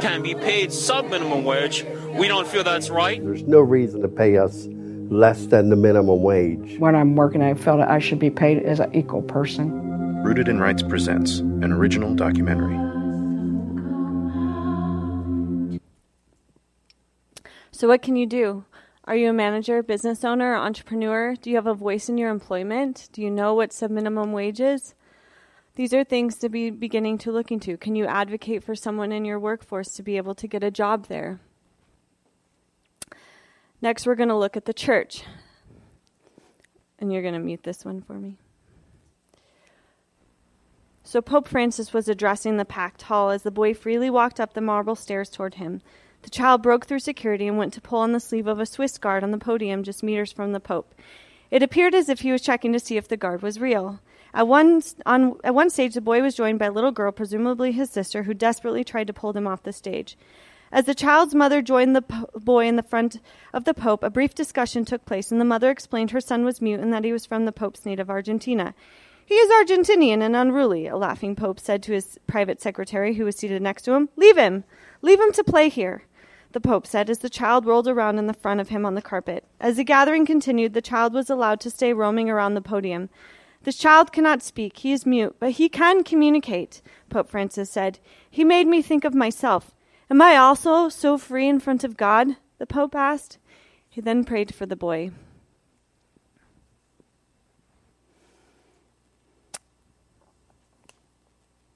can 0.00 0.22
be 0.22 0.34
paid 0.34 0.70
sub 0.70 1.08
minimum 1.08 1.44
wage. 1.44 1.86
We 2.18 2.28
don't 2.28 2.46
feel 2.46 2.62
that's 2.62 2.90
right. 2.90 3.24
There's 3.24 3.44
no 3.44 3.60
reason 3.60 4.02
to 4.02 4.08
pay 4.08 4.36
us 4.36 4.68
less 5.10 5.46
than 5.46 5.70
the 5.70 5.76
minimum 5.76 6.22
wage. 6.22 6.78
When 6.78 6.94
I'm 6.94 7.16
working, 7.16 7.42
I 7.42 7.54
felt 7.54 7.78
that 7.78 7.90
I 7.90 7.98
should 7.98 8.18
be 8.18 8.30
paid 8.30 8.62
as 8.62 8.80
an 8.80 8.94
equal 8.94 9.22
person. 9.22 10.22
Rooted 10.22 10.46
in 10.46 10.60
Rights 10.60 10.82
presents 10.82 11.38
an 11.38 11.72
original 11.72 12.14
documentary. 12.14 12.76
So, 17.70 17.88
what 17.88 18.02
can 18.02 18.16
you 18.16 18.26
do? 18.26 18.64
Are 19.04 19.16
you 19.16 19.30
a 19.30 19.32
manager, 19.32 19.82
business 19.82 20.22
owner, 20.22 20.54
entrepreneur? 20.54 21.34
Do 21.34 21.50
you 21.50 21.56
have 21.56 21.66
a 21.66 21.74
voice 21.74 22.08
in 22.08 22.18
your 22.18 22.30
employment? 22.30 23.08
Do 23.12 23.22
you 23.22 23.30
know 23.30 23.54
what 23.54 23.72
sub 23.72 23.90
minimum 23.90 24.32
wage 24.32 24.60
is? 24.60 24.94
These 25.74 25.94
are 25.94 26.04
things 26.04 26.36
to 26.36 26.50
be 26.50 26.70
beginning 26.70 27.16
to 27.18 27.32
look 27.32 27.50
into. 27.50 27.78
Can 27.78 27.96
you 27.96 28.04
advocate 28.06 28.62
for 28.62 28.74
someone 28.74 29.10
in 29.10 29.24
your 29.24 29.40
workforce 29.40 29.92
to 29.94 30.02
be 30.02 30.18
able 30.18 30.34
to 30.34 30.46
get 30.46 30.62
a 30.62 30.70
job 30.70 31.08
there? 31.08 31.40
Next, 33.82 34.06
we're 34.06 34.14
going 34.14 34.28
to 34.28 34.36
look 34.36 34.56
at 34.56 34.64
the 34.64 34.72
church. 34.72 35.24
And 37.00 37.12
you're 37.12 37.20
going 37.20 37.34
to 37.34 37.40
mute 37.40 37.64
this 37.64 37.84
one 37.84 38.00
for 38.00 38.14
me. 38.14 38.38
So, 41.02 41.20
Pope 41.20 41.48
Francis 41.48 41.92
was 41.92 42.08
addressing 42.08 42.56
the 42.56 42.64
packed 42.64 43.02
hall 43.02 43.30
as 43.30 43.42
the 43.42 43.50
boy 43.50 43.74
freely 43.74 44.08
walked 44.08 44.38
up 44.38 44.54
the 44.54 44.60
marble 44.60 44.94
stairs 44.94 45.28
toward 45.28 45.54
him. 45.54 45.82
The 46.22 46.30
child 46.30 46.62
broke 46.62 46.86
through 46.86 47.00
security 47.00 47.48
and 47.48 47.58
went 47.58 47.72
to 47.74 47.80
pull 47.80 47.98
on 47.98 48.12
the 48.12 48.20
sleeve 48.20 48.46
of 48.46 48.60
a 48.60 48.66
Swiss 48.66 48.96
guard 48.98 49.24
on 49.24 49.32
the 49.32 49.38
podium 49.38 49.82
just 49.82 50.04
meters 50.04 50.30
from 50.30 50.52
the 50.52 50.60
Pope. 50.60 50.94
It 51.50 51.64
appeared 51.64 51.94
as 51.94 52.08
if 52.08 52.20
he 52.20 52.30
was 52.30 52.40
checking 52.40 52.72
to 52.72 52.78
see 52.78 52.96
if 52.96 53.08
the 53.08 53.16
guard 53.16 53.42
was 53.42 53.60
real. 53.60 53.98
At 54.32 54.46
one, 54.46 54.80
on, 55.04 55.36
at 55.42 55.56
one 55.56 55.68
stage, 55.68 55.94
the 55.94 56.00
boy 56.00 56.22
was 56.22 56.36
joined 56.36 56.60
by 56.60 56.66
a 56.66 56.72
little 56.72 56.92
girl, 56.92 57.10
presumably 57.10 57.72
his 57.72 57.90
sister, 57.90 58.22
who 58.22 58.32
desperately 58.32 58.84
tried 58.84 59.08
to 59.08 59.12
pull 59.12 59.36
him 59.36 59.48
off 59.48 59.64
the 59.64 59.72
stage. 59.72 60.16
As 60.72 60.86
the 60.86 60.94
child's 60.94 61.34
mother 61.34 61.60
joined 61.60 61.94
the 61.94 62.02
po- 62.02 62.30
boy 62.34 62.66
in 62.66 62.76
the 62.76 62.82
front 62.82 63.20
of 63.52 63.64
the 63.64 63.74
Pope, 63.74 64.02
a 64.02 64.10
brief 64.10 64.34
discussion 64.34 64.84
took 64.84 65.04
place, 65.04 65.30
and 65.30 65.40
the 65.40 65.44
mother 65.44 65.70
explained 65.70 66.10
her 66.10 66.20
son 66.20 66.44
was 66.44 66.62
mute 66.62 66.80
and 66.80 66.92
that 66.92 67.04
he 67.04 67.12
was 67.12 67.26
from 67.26 67.44
the 67.44 67.52
Pope's 67.52 67.84
native 67.84 68.08
Argentina. 68.08 68.74
He 69.24 69.34
is 69.34 69.50
Argentinian 69.50 70.22
and 70.22 70.34
unruly, 70.34 70.86
a 70.86 70.96
laughing 70.96 71.36
Pope 71.36 71.60
said 71.60 71.82
to 71.84 71.92
his 71.92 72.18
private 72.26 72.60
secretary, 72.60 73.14
who 73.14 73.24
was 73.24 73.36
seated 73.36 73.62
next 73.62 73.82
to 73.82 73.92
him. 73.92 74.08
Leave 74.16 74.36
him! 74.36 74.64
Leave 75.02 75.20
him 75.20 75.32
to 75.32 75.44
play 75.44 75.68
here 75.68 76.04
the 76.52 76.60
Pope 76.60 76.86
said 76.86 77.10
as 77.10 77.18
the 77.18 77.30
child 77.30 77.66
rolled 77.66 77.88
around 77.88 78.18
in 78.18 78.26
the 78.26 78.34
front 78.34 78.60
of 78.60 78.68
him 78.68 78.84
on 78.84 78.94
the 78.94 79.02
carpet. 79.02 79.44
As 79.60 79.76
the 79.76 79.84
gathering 79.84 80.26
continued, 80.26 80.74
the 80.74 80.82
child 80.82 81.14
was 81.14 81.30
allowed 81.30 81.60
to 81.60 81.70
stay 81.70 81.92
roaming 81.92 82.30
around 82.30 82.54
the 82.54 82.60
podium. 82.60 83.08
This 83.62 83.78
child 83.78 84.12
cannot 84.12 84.42
speak, 84.42 84.78
he 84.78 84.92
is 84.92 85.06
mute, 85.06 85.36
but 85.38 85.52
he 85.52 85.68
can 85.68 86.02
communicate, 86.02 86.82
Pope 87.08 87.30
Francis 87.30 87.70
said. 87.70 88.00
He 88.28 88.44
made 88.44 88.66
me 88.66 88.82
think 88.82 89.04
of 89.04 89.14
myself. 89.14 89.74
Am 90.12 90.20
I 90.20 90.36
also 90.36 90.90
so 90.90 91.16
free 91.16 91.48
in 91.48 91.58
front 91.58 91.84
of 91.84 91.96
God? 91.96 92.36
the 92.58 92.66
Pope 92.66 92.94
asked. 92.94 93.38
He 93.88 94.02
then 94.02 94.24
prayed 94.24 94.54
for 94.54 94.66
the 94.66 94.76
boy. 94.76 95.10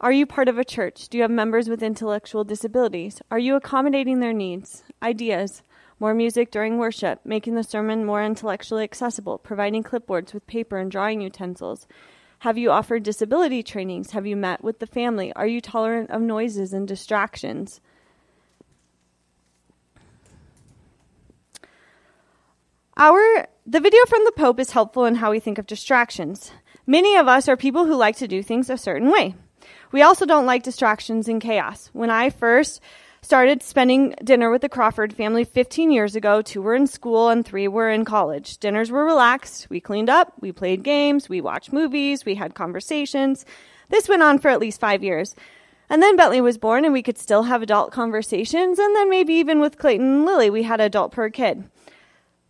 Are 0.02 0.12
you 0.12 0.26
part 0.26 0.50
of 0.50 0.58
a 0.58 0.66
church? 0.66 1.08
Do 1.08 1.16
you 1.16 1.22
have 1.22 1.30
members 1.30 1.70
with 1.70 1.82
intellectual 1.82 2.44
disabilities? 2.44 3.22
Are 3.30 3.38
you 3.38 3.56
accommodating 3.56 4.20
their 4.20 4.34
needs, 4.34 4.84
ideas? 5.02 5.62
More 5.98 6.12
music 6.12 6.50
during 6.50 6.76
worship, 6.76 7.20
making 7.24 7.54
the 7.54 7.64
sermon 7.64 8.04
more 8.04 8.22
intellectually 8.22 8.84
accessible, 8.84 9.38
providing 9.38 9.82
clipboards 9.82 10.34
with 10.34 10.46
paper 10.46 10.76
and 10.76 10.90
drawing 10.90 11.22
utensils. 11.22 11.86
Have 12.40 12.58
you 12.58 12.70
offered 12.70 13.02
disability 13.02 13.62
trainings? 13.62 14.10
Have 14.10 14.26
you 14.26 14.36
met 14.36 14.62
with 14.62 14.78
the 14.78 14.86
family? 14.86 15.32
Are 15.32 15.46
you 15.46 15.62
tolerant 15.62 16.10
of 16.10 16.20
noises 16.20 16.74
and 16.74 16.86
distractions? 16.86 17.80
Our 22.98 23.46
the 23.66 23.80
video 23.80 24.00
from 24.08 24.24
the 24.24 24.32
Pope 24.32 24.58
is 24.58 24.70
helpful 24.70 25.04
in 25.04 25.16
how 25.16 25.30
we 25.30 25.38
think 25.38 25.58
of 25.58 25.66
distractions. 25.66 26.50
Many 26.86 27.16
of 27.16 27.28
us 27.28 27.46
are 27.46 27.56
people 27.56 27.84
who 27.84 27.94
like 27.94 28.16
to 28.16 28.28
do 28.28 28.42
things 28.42 28.70
a 28.70 28.78
certain 28.78 29.10
way. 29.10 29.34
We 29.92 30.00
also 30.00 30.24
don't 30.24 30.46
like 30.46 30.62
distractions 30.62 31.28
and 31.28 31.38
chaos. 31.38 31.90
When 31.92 32.08
I 32.08 32.30
first 32.30 32.80
started 33.20 33.62
spending 33.62 34.14
dinner 34.24 34.50
with 34.50 34.62
the 34.62 34.70
Crawford 34.70 35.12
family 35.12 35.44
15 35.44 35.90
years 35.90 36.16
ago, 36.16 36.40
two 36.40 36.62
were 36.62 36.74
in 36.74 36.86
school 36.86 37.28
and 37.28 37.44
three 37.44 37.68
were 37.68 37.90
in 37.90 38.06
college. 38.06 38.56
Dinners 38.56 38.90
were 38.90 39.04
relaxed. 39.04 39.68
We 39.68 39.78
cleaned 39.78 40.08
up, 40.08 40.32
we 40.40 40.50
played 40.50 40.82
games, 40.82 41.28
we 41.28 41.42
watched 41.42 41.74
movies, 41.74 42.24
we 42.24 42.36
had 42.36 42.54
conversations. 42.54 43.44
This 43.90 44.08
went 44.08 44.22
on 44.22 44.38
for 44.38 44.48
at 44.48 44.60
least 44.60 44.80
five 44.80 45.04
years. 45.04 45.34
And 45.90 46.02
then 46.02 46.16
Bentley 46.16 46.40
was 46.40 46.56
born 46.56 46.86
and 46.86 46.94
we 46.94 47.02
could 47.02 47.18
still 47.18 47.42
have 47.42 47.60
adult 47.60 47.92
conversations. 47.92 48.78
And 48.78 48.96
then 48.96 49.10
maybe 49.10 49.34
even 49.34 49.60
with 49.60 49.76
Clayton 49.76 50.06
and 50.06 50.24
Lily, 50.24 50.48
we 50.48 50.62
had 50.62 50.80
adult 50.80 51.12
per 51.12 51.28
kid. 51.28 51.68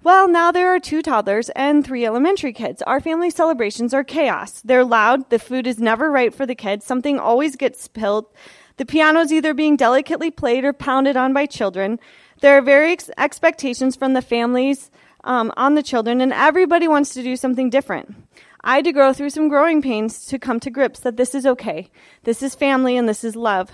Well, 0.07 0.29
now 0.29 0.53
there 0.53 0.73
are 0.73 0.79
two 0.79 1.03
toddlers 1.03 1.49
and 1.57 1.85
three 1.85 2.07
elementary 2.07 2.53
kids. 2.53 2.81
Our 2.83 3.01
family 3.01 3.29
celebrations 3.29 3.92
are 3.92 4.05
chaos. 4.05 4.61
They're 4.61 4.85
loud. 4.85 5.31
The 5.31 5.40
food 5.40 5.66
is 5.66 5.81
never 5.81 6.12
right 6.12 6.33
for 6.33 6.47
the 6.47 6.55
kids. 6.55 6.87
Something 6.87 7.19
always 7.19 7.57
gets 7.57 7.83
spilled. 7.83 8.27
The 8.77 8.87
piano 8.87 9.19
is 9.19 9.33
either 9.33 9.53
being 9.53 9.75
delicately 9.75 10.31
played 10.31 10.64
or 10.64 10.73
pounded 10.73 11.16
on 11.16 11.33
by 11.33 11.47
children. 11.47 11.99
There 12.40 12.57
are 12.57 12.62
various 12.62 13.11
expectations 13.19 13.97
from 13.97 14.12
the 14.12 14.23
families 14.23 14.92
um, 15.25 15.53
on 15.57 15.75
the 15.75 15.83
children, 15.83 16.21
and 16.21 16.33
everybody 16.33 16.87
wants 16.87 17.12
to 17.14 17.23
do 17.25 17.35
something 17.35 17.69
different. 17.69 18.14
I 18.62 18.77
had 18.77 18.85
to 18.85 18.92
go 18.92 19.12
through 19.12 19.31
some 19.31 19.49
growing 19.49 19.83
pains 19.83 20.25
to 20.27 20.38
come 20.38 20.61
to 20.61 20.71
grips 20.71 21.01
that 21.01 21.16
this 21.16 21.35
is 21.35 21.47
okay. 21.47 21.90
This 22.23 22.45
is 22.45 22.55
family 22.55 22.97
and 22.97 23.09
this 23.09 23.25
is 23.25 23.35
love. 23.35 23.73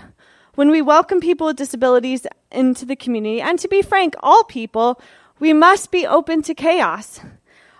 When 0.55 0.71
we 0.71 0.81
welcome 0.81 1.19
people 1.19 1.45
with 1.45 1.57
disabilities 1.57 2.25
into 2.51 2.85
the 2.85 2.95
community, 2.95 3.39
and 3.39 3.59
to 3.59 3.67
be 3.67 3.83
frank, 3.83 4.15
all 4.23 4.43
people, 4.43 4.99
we 5.39 5.53
must 5.53 5.91
be 5.91 6.05
open 6.05 6.41
to 6.43 6.53
chaos. 6.53 7.19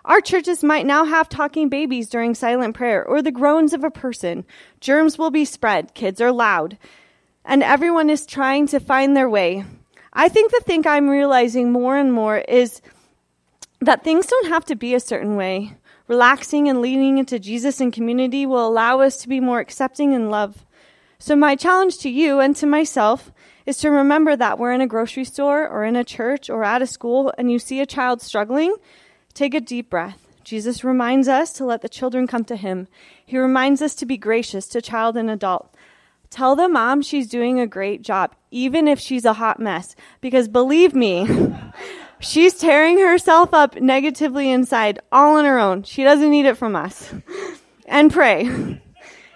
Our 0.06 0.20
churches 0.20 0.63
might 0.63 0.86
now 0.86 1.06
have 1.06 1.30
talking 1.30 1.70
babies 1.70 2.10
during 2.10 2.36
silent 2.36 2.76
prayer 2.76 3.06
or 3.06 3.22
the 3.22 3.32
groans 3.32 3.74
of 3.74 3.84
a 3.84 3.92
person. 3.92 4.44
Germs 4.82 5.18
will 5.18 5.32
be 5.32 5.46
spread. 5.46 5.94
Kids 5.94 6.20
are 6.20 6.32
loud. 6.32 6.78
And 7.46 7.63
everyone 7.63 8.10
is 8.10 8.26
trying 8.26 8.68
to 8.68 8.80
find 8.80 9.16
their 9.16 9.30
way. 9.30 9.63
I 10.12 10.30
think 10.30 10.52
the 10.52 10.62
thing 10.66 10.86
I'm 10.86 11.10
realizing 11.10 11.72
more 11.72 11.98
and 11.98 12.12
more 12.12 12.39
is 12.39 12.82
that 13.80 14.04
things 14.04 14.28
don't 14.28 14.48
have 14.48 14.66
to 14.66 14.76
be 14.76 14.94
a 14.94 15.00
certain 15.00 15.36
way. 15.36 15.76
Relaxing 16.08 16.68
and 16.68 16.82
leaning 16.82 17.18
into 17.18 17.39
Jesus 17.39 17.80
and 17.80 17.94
community 17.94 18.46
will 18.46 18.68
allow 18.68 19.00
us 19.00 19.18
to 19.18 19.30
be 19.30 19.39
more 19.39 19.60
accepting 19.60 20.13
and 20.13 20.30
love. 20.30 20.66
So, 21.18 21.36
my 21.36 21.56
challenge 21.56 22.00
to 22.00 22.10
you 22.10 22.42
and 22.42 22.56
to 22.58 22.66
myself 22.66 23.32
is 23.65 23.78
to 23.78 23.89
remember 23.89 24.36
that 24.36 24.60
we're 24.60 24.73
in 24.73 24.82
a 24.82 24.88
grocery 24.88 25.26
store 25.26 25.67
or 25.67 25.84
in 25.84 25.95
a 25.95 26.04
church 26.04 26.49
or 26.49 26.63
at 26.63 26.82
a 26.82 26.88
school 26.88 27.34
and 27.38 27.52
you 27.52 27.60
see 27.60 27.80
a 27.80 27.86
child 27.86 28.21
struggling, 28.21 28.76
take 29.34 29.54
a 29.54 29.62
deep 29.62 29.89
breath. 29.89 30.28
Jesus 30.43 30.84
reminds 30.84 31.28
us 31.28 31.54
to 31.54 31.65
let 31.65 31.82
the 31.82 31.89
children 31.89 32.28
come 32.28 32.43
to 32.45 32.56
him. 32.56 32.88
He 33.26 33.38
reminds 33.38 33.82
us 33.82 33.95
to 33.95 34.06
be 34.06 34.17
gracious 34.17 34.67
to 34.67 34.82
child 34.82 35.15
and 35.15 35.30
adult. 35.30 35.73
Tell 36.30 36.56
the 36.56 36.67
mom 36.67 37.02
she's 37.02 37.30
doing 37.30 37.60
a 37.60 37.67
great 37.67 38.02
job, 38.02 38.34
even 38.52 38.88
if 38.88 38.99
she's 38.99 39.23
a 39.23 39.34
hot 39.34 39.60
mess, 39.60 39.95
because 40.19 40.47
believe 40.47 40.95
me, 40.95 41.28
she's 42.19 42.56
tearing 42.56 42.99
herself 42.99 43.54
up 43.54 43.80
negatively 43.80 44.49
inside 44.49 44.99
all 45.12 45.38
on 45.38 45.45
her 45.45 45.60
own. 45.60 45.84
She 45.84 46.04
doesn't 46.04 46.32
need 46.32 46.45
it 46.45 46.58
from 46.58 46.76
us. 46.76 47.13
And 47.86 48.12
pray. 48.12 48.82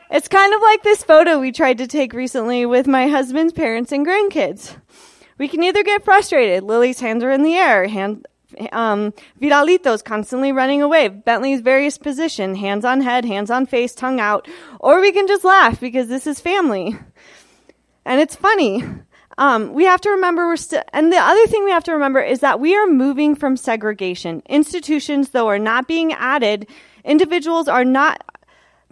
It's 0.10 0.28
kind 0.28 0.54
of 0.54 0.62
like 0.62 0.84
this 0.84 1.04
photo 1.04 1.39
we 1.39 1.52
tried 1.52 1.80
to 1.80 1.88
take 1.88 2.13
recently 2.13 2.65
with 2.65 2.88
my 2.88 3.08
husband's 3.08 3.54
parents 3.54 3.91
and 3.91 4.06
grandkids. 4.06 4.78
We 5.38 5.48
can 5.48 5.62
either 5.63 5.84
get 5.84 6.06
frustrated. 6.06 6.63
Lily's 6.63 7.00
hands 7.00 7.24
are 7.24 7.32
in 7.32 7.43
the 7.43 7.56
air. 7.56 7.88
Hand, 7.88 8.26
um, 8.72 9.13
Vidalito's 9.41 10.02
constantly 10.02 10.52
running 10.52 10.82
away. 10.82 11.10
Bentley's 11.10 11.62
various 11.62 11.98
position, 11.98 12.56
hands 12.56 12.86
on 12.86 13.02
head, 13.02 13.26
hands 13.26 13.52
on 13.52 13.65
face, 13.65 13.93
tongue 13.93 14.20
out. 14.20 14.48
Or 14.80 15.02
we 15.02 15.12
can 15.12 15.28
just 15.28 15.43
laugh 15.43 15.80
because 15.80 16.08
this 16.08 16.26
is 16.26 16.39
family. 16.39 16.96
And 18.06 18.22
it's 18.22 18.36
funny. 18.36 18.84
Um, 19.38 19.74
we 19.74 19.86
have 19.86 20.02
to 20.02 20.10
remember 20.10 20.48
we're 20.48 20.58
still, 20.58 20.82
and 20.93 21.13
the 21.13 21.17
other 21.17 21.46
thing 21.48 21.63
we 21.63 21.70
have 21.72 21.84
to 21.84 21.91
remember 21.91 22.22
is 22.22 22.39
that 22.39 22.60
we 22.60 22.76
are 22.76 22.88
moving 22.88 23.36
from 23.36 23.56
segregation. 23.56 24.41
Institutions, 24.48 25.30
though, 25.30 25.48
are 25.48 25.60
not 25.60 25.88
being 25.88 26.13
added. 26.13 26.67
Individuals 27.04 27.67
are 27.67 27.86
not, 27.86 28.24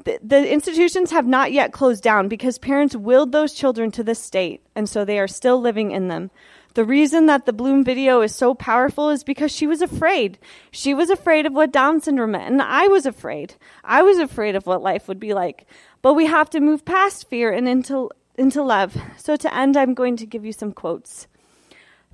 the, 0.04 0.52
institutions 0.52 1.12
have 1.12 1.26
not 1.26 1.52
yet 1.52 1.72
closed 1.72 2.04
down 2.04 2.28
because 2.28 2.58
parents 2.58 2.96
willed 2.96 3.32
those 3.32 3.54
children 3.54 3.92
to 3.92 4.04
the 4.04 4.16
state, 4.16 4.62
and 4.76 4.90
so 4.90 5.06
they 5.06 5.20
are 5.20 5.28
still 5.28 5.60
living 5.60 5.92
in 5.92 6.10
them. 6.10 6.32
The 6.74 6.84
reason 6.84 7.28
that 7.28 7.46
the 7.46 7.54
Bloom 7.54 7.86
video 7.86 8.22
is 8.22 8.36
so 8.36 8.54
powerful 8.54 9.10
is 9.10 9.24
because 9.24 9.52
she 9.52 9.66
was 9.66 9.82
afraid. 9.82 10.38
She 10.72 10.94
was 10.94 11.10
afraid 11.10 11.46
of 11.46 11.54
what 11.54 11.72
Down 11.72 12.02
syndrome 12.02 12.32
meant, 12.32 12.52
and 12.52 12.62
I 12.62 12.88
was 12.88 13.06
afraid. 13.06 13.56
I 13.84 14.02
was 14.02 14.18
afraid 14.18 14.56
of 14.56 14.68
what 14.68 14.84
life 14.84 15.08
would 15.08 15.20
be 15.20 15.34
like. 15.34 15.66
But 16.02 16.16
we 16.16 16.26
have 16.26 16.50
to 16.50 16.60
move 16.60 16.84
past 16.84 17.30
fear 17.30 17.52
and 17.52 17.68
into 17.68 18.10
into 18.38 18.62
love. 18.62 18.98
So, 19.16 19.38
to 19.38 19.56
end, 19.56 19.78
I'm 19.78 19.94
going 19.94 20.18
to 20.18 20.26
give 20.26 20.44
you 20.44 20.52
some 20.52 20.74
quotes. 20.74 21.28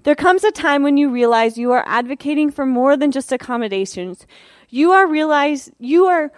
There 0.03 0.15
comes 0.15 0.43
a 0.43 0.51
time 0.51 0.83
when 0.83 0.97
you 0.97 1.09
realize 1.09 1.57
you 1.57 1.71
are 1.71 1.83
advocating 1.87 2.51
for 2.51 2.65
more 2.65 2.95
than 2.95 3.11
just 3.11 3.31
accommodations. 3.31 4.27
You 4.69 4.91
are 4.91 5.07
realize 5.07 5.71
you 5.79 6.05
are 6.05 6.31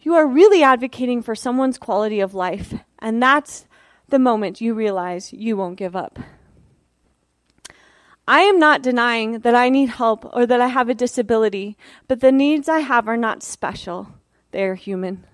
you 0.00 0.14
are 0.14 0.26
really 0.26 0.62
advocating 0.62 1.22
for 1.22 1.34
someone's 1.34 1.78
quality 1.78 2.20
of 2.20 2.34
life, 2.34 2.74
and 2.98 3.22
that's 3.22 3.66
the 4.08 4.18
moment 4.18 4.60
you 4.60 4.74
realize 4.74 5.32
you 5.32 5.56
won't 5.56 5.76
give 5.76 5.94
up. 5.94 6.18
I 8.26 8.42
am 8.42 8.58
not 8.58 8.82
denying 8.82 9.40
that 9.40 9.54
I 9.54 9.70
need 9.70 9.88
help 9.88 10.24
or 10.34 10.46
that 10.46 10.60
I 10.60 10.68
have 10.68 10.88
a 10.88 10.94
disability, 10.94 11.76
but 12.06 12.20
the 12.20 12.30
needs 12.30 12.68
I 12.68 12.78
have 12.78 13.08
are 13.08 13.16
not 13.16 13.42
special. 13.42 14.08
They 14.52 14.64
are 14.64 14.76
human. 14.76 15.26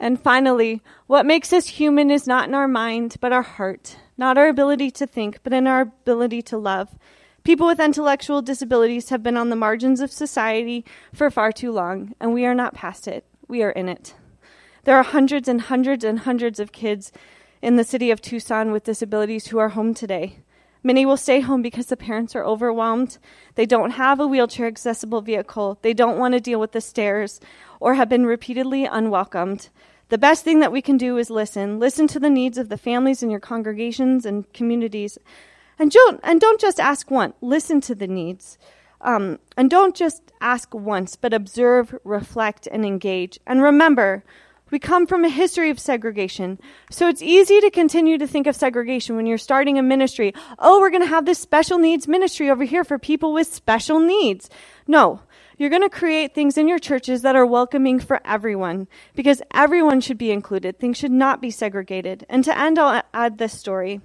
And 0.00 0.20
finally, 0.20 0.82
what 1.06 1.26
makes 1.26 1.52
us 1.52 1.68
human 1.68 2.10
is 2.10 2.26
not 2.26 2.48
in 2.48 2.54
our 2.54 2.66
mind, 2.66 3.16
but 3.20 3.32
our 3.32 3.42
heart, 3.42 3.96
not 4.16 4.38
our 4.38 4.48
ability 4.48 4.90
to 4.92 5.06
think, 5.06 5.40
but 5.42 5.52
in 5.52 5.66
our 5.66 5.82
ability 5.82 6.42
to 6.42 6.58
love. 6.58 6.98
People 7.42 7.66
with 7.66 7.80
intellectual 7.80 8.42
disabilities 8.42 9.08
have 9.08 9.22
been 9.22 9.36
on 9.36 9.48
the 9.48 9.56
margins 9.56 10.00
of 10.00 10.12
society 10.12 10.84
for 11.14 11.30
far 11.30 11.52
too 11.52 11.72
long, 11.72 12.14
and 12.20 12.34
we 12.34 12.44
are 12.44 12.54
not 12.54 12.74
past 12.74 13.08
it. 13.08 13.24
We 13.48 13.62
are 13.62 13.70
in 13.70 13.88
it. 13.88 14.14
There 14.84 14.96
are 14.96 15.02
hundreds 15.02 15.48
and 15.48 15.62
hundreds 15.62 16.04
and 16.04 16.20
hundreds 16.20 16.60
of 16.60 16.72
kids 16.72 17.12
in 17.62 17.76
the 17.76 17.84
city 17.84 18.10
of 18.10 18.20
Tucson 18.20 18.72
with 18.72 18.84
disabilities 18.84 19.48
who 19.48 19.58
are 19.58 19.70
home 19.70 19.94
today. 19.94 20.38
Many 20.82 21.04
will 21.04 21.16
stay 21.16 21.40
home 21.40 21.60
because 21.60 21.86
the 21.86 21.96
parents 21.96 22.34
are 22.34 22.44
overwhelmed. 22.44 23.18
They 23.54 23.66
don't 23.66 23.92
have 23.92 24.18
a 24.18 24.26
wheelchair 24.26 24.66
accessible 24.66 25.20
vehicle. 25.20 25.78
They 25.82 25.92
don't 25.92 26.18
want 26.18 26.32
to 26.34 26.40
deal 26.40 26.58
with 26.60 26.72
the 26.72 26.80
stairs 26.80 27.40
or 27.80 27.94
have 27.94 28.08
been 28.08 28.24
repeatedly 28.24 28.86
unwelcomed. 28.86 29.68
The 30.08 30.18
best 30.18 30.42
thing 30.42 30.60
that 30.60 30.72
we 30.72 30.80
can 30.80 30.96
do 30.96 31.18
is 31.18 31.30
listen. 31.30 31.78
Listen 31.78 32.06
to 32.08 32.18
the 32.18 32.30
needs 32.30 32.56
of 32.56 32.70
the 32.70 32.78
families 32.78 33.22
in 33.22 33.30
your 33.30 33.40
congregations 33.40 34.24
and 34.24 34.50
communities. 34.54 35.18
And 35.80 35.90
don't, 35.90 36.20
and 36.22 36.38
don't 36.38 36.60
just 36.60 36.78
ask 36.78 37.10
once, 37.10 37.34
listen 37.40 37.80
to 37.80 37.94
the 37.94 38.06
needs. 38.06 38.58
Um, 39.00 39.38
and 39.56 39.70
don't 39.70 39.96
just 39.96 40.30
ask 40.42 40.74
once, 40.74 41.16
but 41.16 41.32
observe, 41.32 41.98
reflect, 42.04 42.68
and 42.70 42.84
engage. 42.84 43.40
And 43.46 43.62
remember, 43.62 44.22
we 44.70 44.78
come 44.78 45.06
from 45.06 45.24
a 45.24 45.30
history 45.30 45.70
of 45.70 45.80
segregation. 45.80 46.60
So 46.90 47.08
it's 47.08 47.22
easy 47.22 47.62
to 47.62 47.70
continue 47.70 48.18
to 48.18 48.26
think 48.26 48.46
of 48.46 48.56
segregation 48.56 49.16
when 49.16 49.24
you're 49.24 49.38
starting 49.38 49.78
a 49.78 49.82
ministry. 49.82 50.34
Oh, 50.58 50.80
we're 50.80 50.90
going 50.90 51.02
to 51.02 51.08
have 51.08 51.24
this 51.24 51.38
special 51.38 51.78
needs 51.78 52.06
ministry 52.06 52.50
over 52.50 52.64
here 52.64 52.84
for 52.84 52.98
people 52.98 53.32
with 53.32 53.46
special 53.46 54.00
needs. 54.00 54.50
No, 54.86 55.22
you're 55.56 55.70
going 55.70 55.80
to 55.80 55.88
create 55.88 56.34
things 56.34 56.58
in 56.58 56.68
your 56.68 56.78
churches 56.78 57.22
that 57.22 57.36
are 57.36 57.46
welcoming 57.46 58.00
for 58.00 58.20
everyone 58.22 58.86
because 59.14 59.40
everyone 59.54 60.02
should 60.02 60.18
be 60.18 60.30
included. 60.30 60.78
Things 60.78 60.98
should 60.98 61.10
not 61.10 61.40
be 61.40 61.50
segregated. 61.50 62.26
And 62.28 62.44
to 62.44 62.56
end, 62.56 62.78
I'll 62.78 63.02
add 63.14 63.38
this 63.38 63.58
story. 63.58 64.02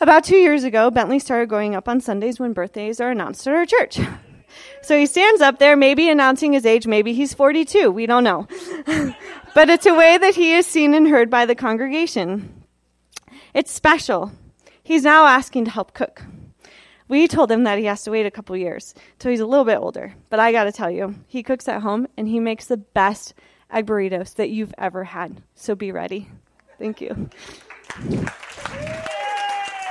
About 0.00 0.22
two 0.22 0.36
years 0.36 0.62
ago, 0.62 0.90
Bentley 0.90 1.18
started 1.18 1.48
going 1.48 1.74
up 1.74 1.88
on 1.88 2.00
Sundays 2.00 2.38
when 2.38 2.52
birthdays 2.52 3.00
are 3.00 3.10
announced 3.10 3.46
at 3.46 3.54
our 3.54 3.66
church. 3.66 3.98
So 4.80 4.98
he 4.98 5.04
stands 5.04 5.42
up 5.42 5.58
there, 5.58 5.76
maybe 5.76 6.08
announcing 6.08 6.54
his 6.54 6.64
age, 6.64 6.86
maybe 6.86 7.12
he's 7.12 7.34
42, 7.34 7.90
we 7.90 8.06
don't 8.06 8.24
know. 8.24 8.48
but 9.54 9.68
it's 9.68 9.84
a 9.84 9.94
way 9.94 10.16
that 10.16 10.34
he 10.34 10.54
is 10.54 10.66
seen 10.66 10.94
and 10.94 11.06
heard 11.06 11.28
by 11.28 11.44
the 11.44 11.54
congregation. 11.54 12.64
It's 13.52 13.70
special. 13.70 14.32
He's 14.82 15.02
now 15.02 15.26
asking 15.26 15.66
to 15.66 15.70
help 15.70 15.92
cook. 15.92 16.24
We 17.08 17.28
told 17.28 17.52
him 17.52 17.64
that 17.64 17.78
he 17.78 17.84
has 17.84 18.02
to 18.04 18.10
wait 18.10 18.24
a 18.24 18.30
couple 18.30 18.56
years 18.56 18.94
till 19.18 19.30
he's 19.30 19.40
a 19.40 19.46
little 19.46 19.66
bit 19.66 19.78
older. 19.78 20.14
But 20.30 20.40
I 20.40 20.50
got 20.50 20.64
to 20.64 20.72
tell 20.72 20.90
you, 20.90 21.14
he 21.26 21.42
cooks 21.42 21.68
at 21.68 21.82
home 21.82 22.08
and 22.16 22.26
he 22.26 22.40
makes 22.40 22.64
the 22.66 22.78
best 22.78 23.34
egg 23.70 23.86
burritos 23.86 24.34
that 24.36 24.48
you've 24.48 24.74
ever 24.78 25.04
had. 25.04 25.42
So 25.54 25.74
be 25.74 25.92
ready. 25.92 26.30
Thank 26.78 27.02
you. 27.02 27.28